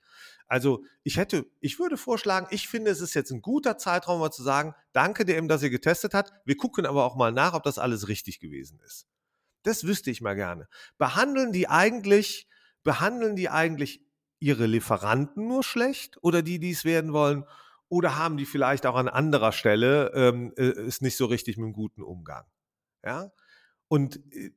Also 0.46 0.84
ich 1.02 1.16
hätte, 1.16 1.46
ich 1.60 1.78
würde 1.78 1.96
vorschlagen, 1.96 2.46
ich 2.50 2.68
finde, 2.68 2.90
es 2.90 3.00
ist 3.00 3.14
jetzt 3.14 3.32
ein 3.32 3.42
guter 3.42 3.76
Zeitraum, 3.76 4.20
mal 4.20 4.30
zu 4.30 4.42
sagen, 4.42 4.74
danke 4.92 5.24
DM, 5.24 5.48
dass 5.48 5.62
ihr 5.62 5.70
getestet 5.70 6.14
hat. 6.14 6.32
Wir 6.44 6.56
gucken 6.56 6.86
aber 6.86 7.04
auch 7.04 7.16
mal 7.16 7.32
nach, 7.32 7.54
ob 7.54 7.62
das 7.64 7.78
alles 7.78 8.08
richtig 8.08 8.40
gewesen 8.40 8.78
ist. 8.84 9.06
Das 9.62 9.84
wüsste 9.84 10.10
ich 10.10 10.20
mal 10.20 10.34
gerne. 10.34 10.68
Behandeln 10.96 11.50
die 11.52 11.68
eigentlich, 11.68 12.46
behandeln 12.82 13.34
die 13.34 13.48
eigentlich 13.48 14.04
ihre 14.38 14.66
Lieferanten 14.66 15.48
nur 15.48 15.64
schlecht 15.64 16.18
oder 16.22 16.42
die, 16.42 16.60
die 16.60 16.70
es 16.70 16.84
werden 16.84 17.12
wollen? 17.12 17.44
Oder 17.90 18.16
haben 18.16 18.36
die 18.36 18.46
vielleicht 18.46 18.86
auch 18.86 18.94
an 18.94 19.08
anderer 19.08 19.50
Stelle 19.50 20.12
ähm, 20.14 20.54
äh, 20.56 20.70
ist 20.86 21.02
nicht 21.02 21.16
so 21.16 21.26
richtig 21.26 21.56
mit 21.56 21.64
einem 21.64 21.72
guten 21.72 22.02
Umgang? 22.02 22.46
Ja. 23.04 23.32
Und 23.88 24.20
äh, 24.32 24.52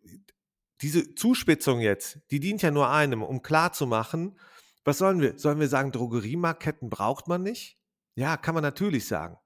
diese 0.81 1.15
Zuspitzung 1.15 1.79
jetzt, 1.79 2.19
die 2.29 2.39
dient 2.39 2.61
ja 2.61 2.69
nur 2.69 2.89
einem, 2.89 3.23
um 3.23 3.41
klarzumachen, 3.41 4.37
was 4.85 4.99
sollen 4.99 5.19
wir? 5.19 5.39
Sollen 5.39 5.59
wir 5.59 5.67
sagen, 5.67 5.91
Drogeriemarktketten 5.91 6.91
braucht 6.91 7.27
man 7.27 7.41
nicht? 7.41 7.79
Ja, 8.15 8.37
kann 8.37 8.53
man 8.53 8.61
natürlich 8.61 9.07
sagen. 9.07 9.37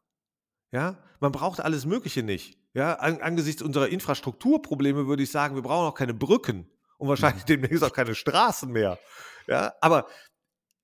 Ja, 0.72 1.02
man 1.22 1.32
braucht 1.32 1.62
alles 1.62 1.86
Mögliche 1.86 2.24
nicht. 2.24 2.60
Ja, 2.74 2.96
an, 2.96 3.22
angesichts 3.22 3.62
unserer 3.62 3.88
Infrastrukturprobleme 3.88 5.08
würde 5.08 5.24
ich 5.24 5.32
sagen, 5.32 5.56
wir 5.56 5.62
brauchen 5.62 5.88
auch 5.88 5.96
keine 5.96 6.14
Brücken 6.14 6.70
und 6.98 7.08
wahrscheinlich 7.08 7.44
mhm. 7.44 7.62
demnächst 7.62 7.84
auch 7.86 7.94
keine 7.94 8.16
Straßen 8.16 8.70
mehr. 8.70 9.00
Ja, 9.48 9.76
aber 9.80 10.08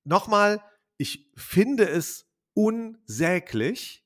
nochmal, 0.05 0.61
ich 0.97 1.29
finde 1.35 1.89
es 1.89 2.29
unsäglich, 2.53 4.05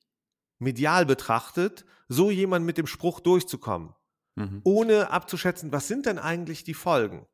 medial 0.58 1.06
betrachtet, 1.06 1.84
so 2.08 2.30
jemand 2.30 2.64
mit 2.66 2.78
dem 2.78 2.86
Spruch 2.86 3.20
durchzukommen 3.20 3.94
mhm. 4.38 4.60
ohne 4.64 5.10
abzuschätzen, 5.10 5.72
was 5.72 5.88
sind 5.88 6.06
denn 6.06 6.18
eigentlich 6.18 6.64
die 6.64 6.74
Folgen? 6.74 7.26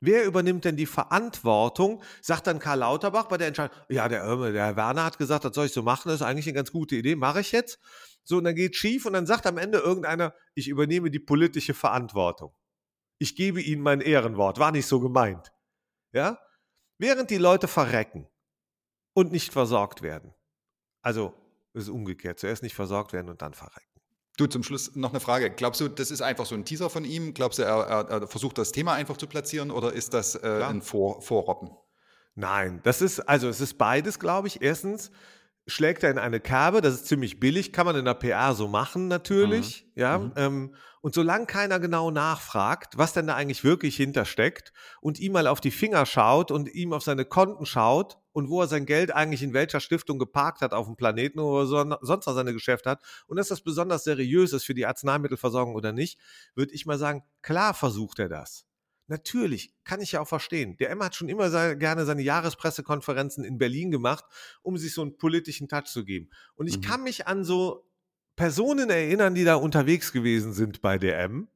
Wer 0.00 0.26
übernimmt 0.26 0.66
denn 0.66 0.76
die 0.76 0.86
Verantwortung? 0.86 2.02
Sagt 2.20 2.46
dann 2.46 2.58
Karl 2.58 2.80
Lauterbach 2.80 3.26
bei 3.26 3.38
der 3.38 3.48
Entscheidung, 3.48 3.76
ja, 3.88 4.08
der, 4.08 4.52
der 4.52 4.66
Herr 4.66 4.76
Werner 4.76 5.04
hat 5.04 5.18
gesagt, 5.18 5.44
das 5.44 5.54
soll 5.54 5.66
ich 5.66 5.72
so 5.72 5.82
machen, 5.82 6.08
das 6.08 6.16
ist 6.16 6.26
eigentlich 6.26 6.46
eine 6.46 6.54
ganz 6.54 6.70
gute 6.70 6.96
Idee, 6.96 7.16
mache 7.16 7.40
ich 7.40 7.52
jetzt. 7.52 7.80
So, 8.22 8.36
und 8.38 8.44
dann 8.44 8.54
geht 8.54 8.76
schief 8.76 9.06
und 9.06 9.14
dann 9.14 9.26
sagt 9.26 9.46
am 9.46 9.56
Ende 9.56 9.78
irgendeiner, 9.78 10.34
ich 10.54 10.68
übernehme 10.68 11.10
die 11.10 11.18
politische 11.18 11.74
Verantwortung. 11.74 12.54
Ich 13.18 13.36
gebe 13.36 13.62
Ihnen 13.62 13.82
mein 13.82 14.02
Ehrenwort, 14.02 14.58
war 14.58 14.72
nicht 14.72 14.86
so 14.86 15.00
gemeint. 15.00 15.52
Ja? 16.12 16.38
Während 16.98 17.30
die 17.30 17.38
Leute 17.38 17.66
verrecken 17.66 18.28
und 19.14 19.32
nicht 19.32 19.52
versorgt 19.52 20.02
werden. 20.02 20.34
Also, 21.06 21.32
es 21.72 21.84
ist 21.84 21.88
umgekehrt, 21.88 22.40
zuerst 22.40 22.64
nicht 22.64 22.74
versorgt 22.74 23.12
werden 23.12 23.28
und 23.28 23.40
dann 23.40 23.54
verrecken. 23.54 24.00
Du, 24.38 24.48
zum 24.48 24.64
Schluss 24.64 24.96
noch 24.96 25.10
eine 25.10 25.20
Frage. 25.20 25.50
Glaubst 25.50 25.80
du, 25.80 25.86
das 25.86 26.10
ist 26.10 26.20
einfach 26.20 26.46
so 26.46 26.56
ein 26.56 26.64
Teaser 26.64 26.90
von 26.90 27.04
ihm? 27.04 27.32
Glaubst 27.32 27.60
du, 27.60 27.62
er, 27.62 27.76
er, 27.76 28.10
er 28.22 28.26
versucht 28.26 28.58
das 28.58 28.72
Thema 28.72 28.94
einfach 28.94 29.16
zu 29.16 29.28
platzieren 29.28 29.70
oder 29.70 29.92
ist 29.92 30.14
das 30.14 30.34
äh, 30.34 30.64
ein 30.68 30.82
Vor 30.82 31.22
Vorroppen? 31.22 31.70
Nein, 32.34 32.80
das 32.82 33.02
ist, 33.02 33.20
also 33.20 33.48
es 33.48 33.60
ist 33.60 33.78
beides, 33.78 34.18
glaube 34.18 34.48
ich. 34.48 34.62
Erstens, 34.62 35.12
schlägt 35.66 36.02
er 36.04 36.10
in 36.10 36.18
eine 36.18 36.40
Kerbe, 36.40 36.80
das 36.80 36.94
ist 36.94 37.06
ziemlich 37.06 37.40
billig, 37.40 37.72
kann 37.72 37.86
man 37.86 37.96
in 37.96 38.04
der 38.04 38.14
PA 38.14 38.54
so 38.54 38.68
machen 38.68 39.08
natürlich, 39.08 39.84
mhm. 39.94 40.00
ja. 40.00 40.18
Mhm. 40.18 40.32
Ähm, 40.36 40.74
und 41.00 41.14
solange 41.14 41.46
keiner 41.46 41.78
genau 41.78 42.10
nachfragt, 42.10 42.98
was 42.98 43.12
denn 43.12 43.28
da 43.28 43.36
eigentlich 43.36 43.62
wirklich 43.62 43.94
hintersteckt 43.96 44.72
und 45.00 45.20
ihm 45.20 45.32
mal 45.32 45.46
auf 45.46 45.60
die 45.60 45.70
Finger 45.70 46.04
schaut 46.04 46.50
und 46.50 46.68
ihm 46.74 46.92
auf 46.92 47.04
seine 47.04 47.24
Konten 47.24 47.64
schaut 47.64 48.18
und 48.32 48.48
wo 48.48 48.60
er 48.60 48.66
sein 48.66 48.86
Geld 48.86 49.14
eigentlich 49.14 49.42
in 49.42 49.52
welcher 49.52 49.78
Stiftung 49.78 50.18
geparkt 50.18 50.62
hat 50.62 50.72
auf 50.72 50.86
dem 50.86 50.96
Planeten 50.96 51.38
oder 51.38 51.66
so, 51.66 51.96
sonst 52.00 52.26
noch 52.26 52.34
seine 52.34 52.52
Geschäfte 52.52 52.90
hat 52.90 53.02
und 53.28 53.36
dass 53.36 53.48
das 53.48 53.60
besonders 53.60 54.04
seriös 54.04 54.52
ist 54.52 54.64
für 54.64 54.74
die 54.74 54.86
Arzneimittelversorgung 54.86 55.74
oder 55.74 55.92
nicht, 55.92 56.18
würde 56.54 56.74
ich 56.74 56.86
mal 56.86 56.98
sagen, 56.98 57.22
klar 57.40 57.72
versucht 57.72 58.18
er 58.18 58.28
das. 58.28 58.66
Natürlich, 59.08 59.72
kann 59.84 60.00
ich 60.00 60.12
ja 60.12 60.20
auch 60.20 60.28
verstehen. 60.28 60.76
Der 60.78 60.90
Emma 60.90 61.04
hat 61.06 61.14
schon 61.14 61.28
immer 61.28 61.50
sehr, 61.50 61.76
gerne 61.76 62.04
seine 62.04 62.22
Jahrespressekonferenzen 62.22 63.44
in 63.44 63.56
Berlin 63.56 63.90
gemacht, 63.92 64.24
um 64.62 64.76
sich 64.76 64.94
so 64.94 65.02
einen 65.02 65.16
politischen 65.16 65.68
Touch 65.68 65.84
zu 65.84 66.04
geben. 66.04 66.28
Und 66.56 66.66
ich 66.66 66.78
mhm. 66.78 66.82
kann 66.82 67.02
mich 67.04 67.26
an 67.28 67.44
so 67.44 67.88
Personen 68.34 68.90
erinnern, 68.90 69.34
die 69.34 69.44
da 69.44 69.54
unterwegs 69.54 70.12
gewesen 70.12 70.52
sind 70.52 70.80
bei 70.80 70.98
DM. 70.98 71.48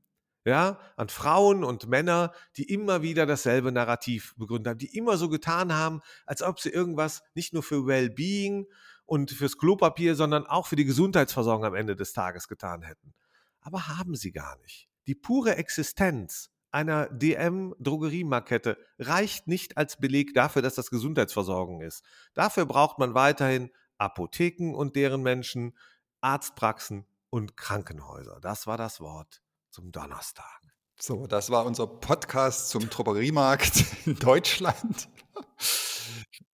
Ja, 0.46 0.78
an 0.96 1.10
Frauen 1.10 1.64
und 1.64 1.86
Männer, 1.86 2.32
die 2.56 2.72
immer 2.72 3.02
wieder 3.02 3.26
dasselbe 3.26 3.72
Narrativ 3.72 4.34
begründet 4.38 4.70
haben, 4.70 4.78
die 4.78 4.96
immer 4.96 5.18
so 5.18 5.28
getan 5.28 5.74
haben, 5.74 6.00
als 6.24 6.40
ob 6.40 6.60
sie 6.60 6.70
irgendwas 6.70 7.22
nicht 7.34 7.52
nur 7.52 7.62
für 7.62 7.86
Wellbeing 7.86 8.66
und 9.04 9.32
fürs 9.32 9.58
Klopapier, 9.58 10.14
sondern 10.14 10.46
auch 10.46 10.66
für 10.66 10.76
die 10.76 10.86
Gesundheitsversorgung 10.86 11.66
am 11.66 11.74
Ende 11.74 11.94
des 11.94 12.14
Tages 12.14 12.48
getan 12.48 12.80
hätten. 12.80 13.12
Aber 13.60 13.88
haben 13.88 14.14
sie 14.14 14.32
gar 14.32 14.56
nicht. 14.60 14.88
Die 15.06 15.14
pure 15.14 15.56
Existenz 15.56 16.50
einer 16.72 17.09
DM-Drogeriemarkette 17.09 18.78
reicht 18.98 19.48
nicht 19.48 19.76
als 19.76 19.98
Beleg 19.98 20.35
dafür, 20.35 20.62
dass 20.62 20.74
das 20.74 20.90
Gesundheitsversorgung 20.90 21.80
ist. 21.80 22.04
Dafür 22.35 22.66
braucht 22.66 22.98
man 22.98 23.14
weiterhin 23.14 23.70
Apotheken 23.98 24.74
und 24.74 24.96
deren 24.96 25.22
Menschen, 25.22 25.76
Arztpraxen 26.20 27.06
und 27.30 27.56
Krankenhäuser. 27.56 28.38
Das 28.40 28.66
war 28.66 28.76
das 28.76 29.00
Wort 29.00 29.42
zum 29.70 29.92
Donnerstag. 29.92 30.61
So, 30.98 31.26
das 31.26 31.50
war 31.50 31.64
unser 31.64 31.87
Podcast 31.87 32.68
zum 32.70 32.90
Drogeriemarkt 32.90 33.85
in 34.06 34.16
Deutschland. 34.16 35.09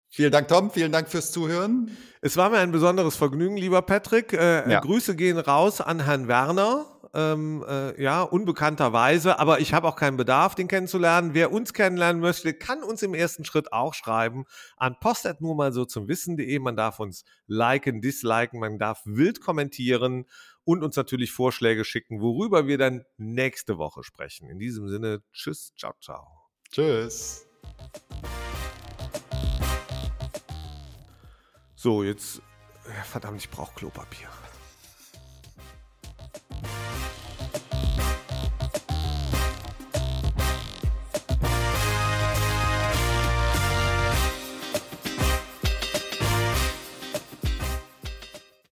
Vielen 0.10 0.32
Dank, 0.32 0.48
Tom. 0.48 0.72
Vielen 0.72 0.92
Dank 0.92 1.10
fürs 1.10 1.32
Zuhören. 1.32 1.92
Es 2.22 2.38
war 2.38 2.50
mir 2.50 2.60
ein 2.60 2.72
besonderes 2.72 3.16
Vergnügen, 3.16 3.58
lieber 3.58 3.82
Patrick. 3.82 4.34
Äh, 4.34 4.72
ja. 4.72 4.80
Grüße 4.80 5.16
gehen 5.16 5.38
raus 5.38 5.82
an 5.82 6.06
Herrn 6.06 6.28
Werner 6.28 6.86
ähm, 7.16 7.66
äh, 7.68 8.02
ja, 8.02 8.22
unbekannterweise, 8.22 9.40
aber 9.40 9.60
ich 9.62 9.74
habe 9.74 9.88
auch 9.88 9.96
keinen 9.96 10.18
Bedarf, 10.18 10.54
den 10.54 10.68
kennenzulernen. 10.68 11.34
Wer 11.34 11.52
uns 11.52 11.74
kennenlernen 11.74 12.22
möchte, 12.22 12.54
kann 12.54 12.84
uns 12.84 13.02
im 13.02 13.14
ersten 13.14 13.46
Schritt 13.46 13.72
auch 13.72 13.94
schreiben 13.94 14.46
an 14.78 14.98
postet 15.00 15.42
nur 15.42 15.56
mal 15.56 15.72
so 15.72 15.86
zum 15.86 16.08
Wissen.de. 16.08 16.60
Man 16.60 16.76
darf 16.76 17.00
uns 17.00 17.24
liken, 17.48 18.02
disliken, 18.02 18.60
man 18.60 18.78
darf 18.78 19.02
wild 19.06 19.42
kommentieren 19.42 20.26
und 20.66 20.84
uns 20.84 20.96
natürlich 20.96 21.32
Vorschläge 21.32 21.86
schicken, 21.86 22.22
worüber 22.22 22.68
wir 22.68 22.78
dann 22.78 23.06
nächste 23.18 23.78
Woche 23.78 24.04
sprechen. 24.04 24.50
In 24.50 24.60
diesem 24.60 24.90
Sinne, 24.90 25.22
tschüss, 25.32 25.74
ciao, 25.78 25.94
ciao. 26.02 26.28
Tschüss. 26.72 27.48
So, 31.76 32.04
jetzt, 32.04 32.42
verdammt, 33.04 33.40
ich 33.40 33.50
brauche 33.50 33.74
Klopapier. 33.76 34.28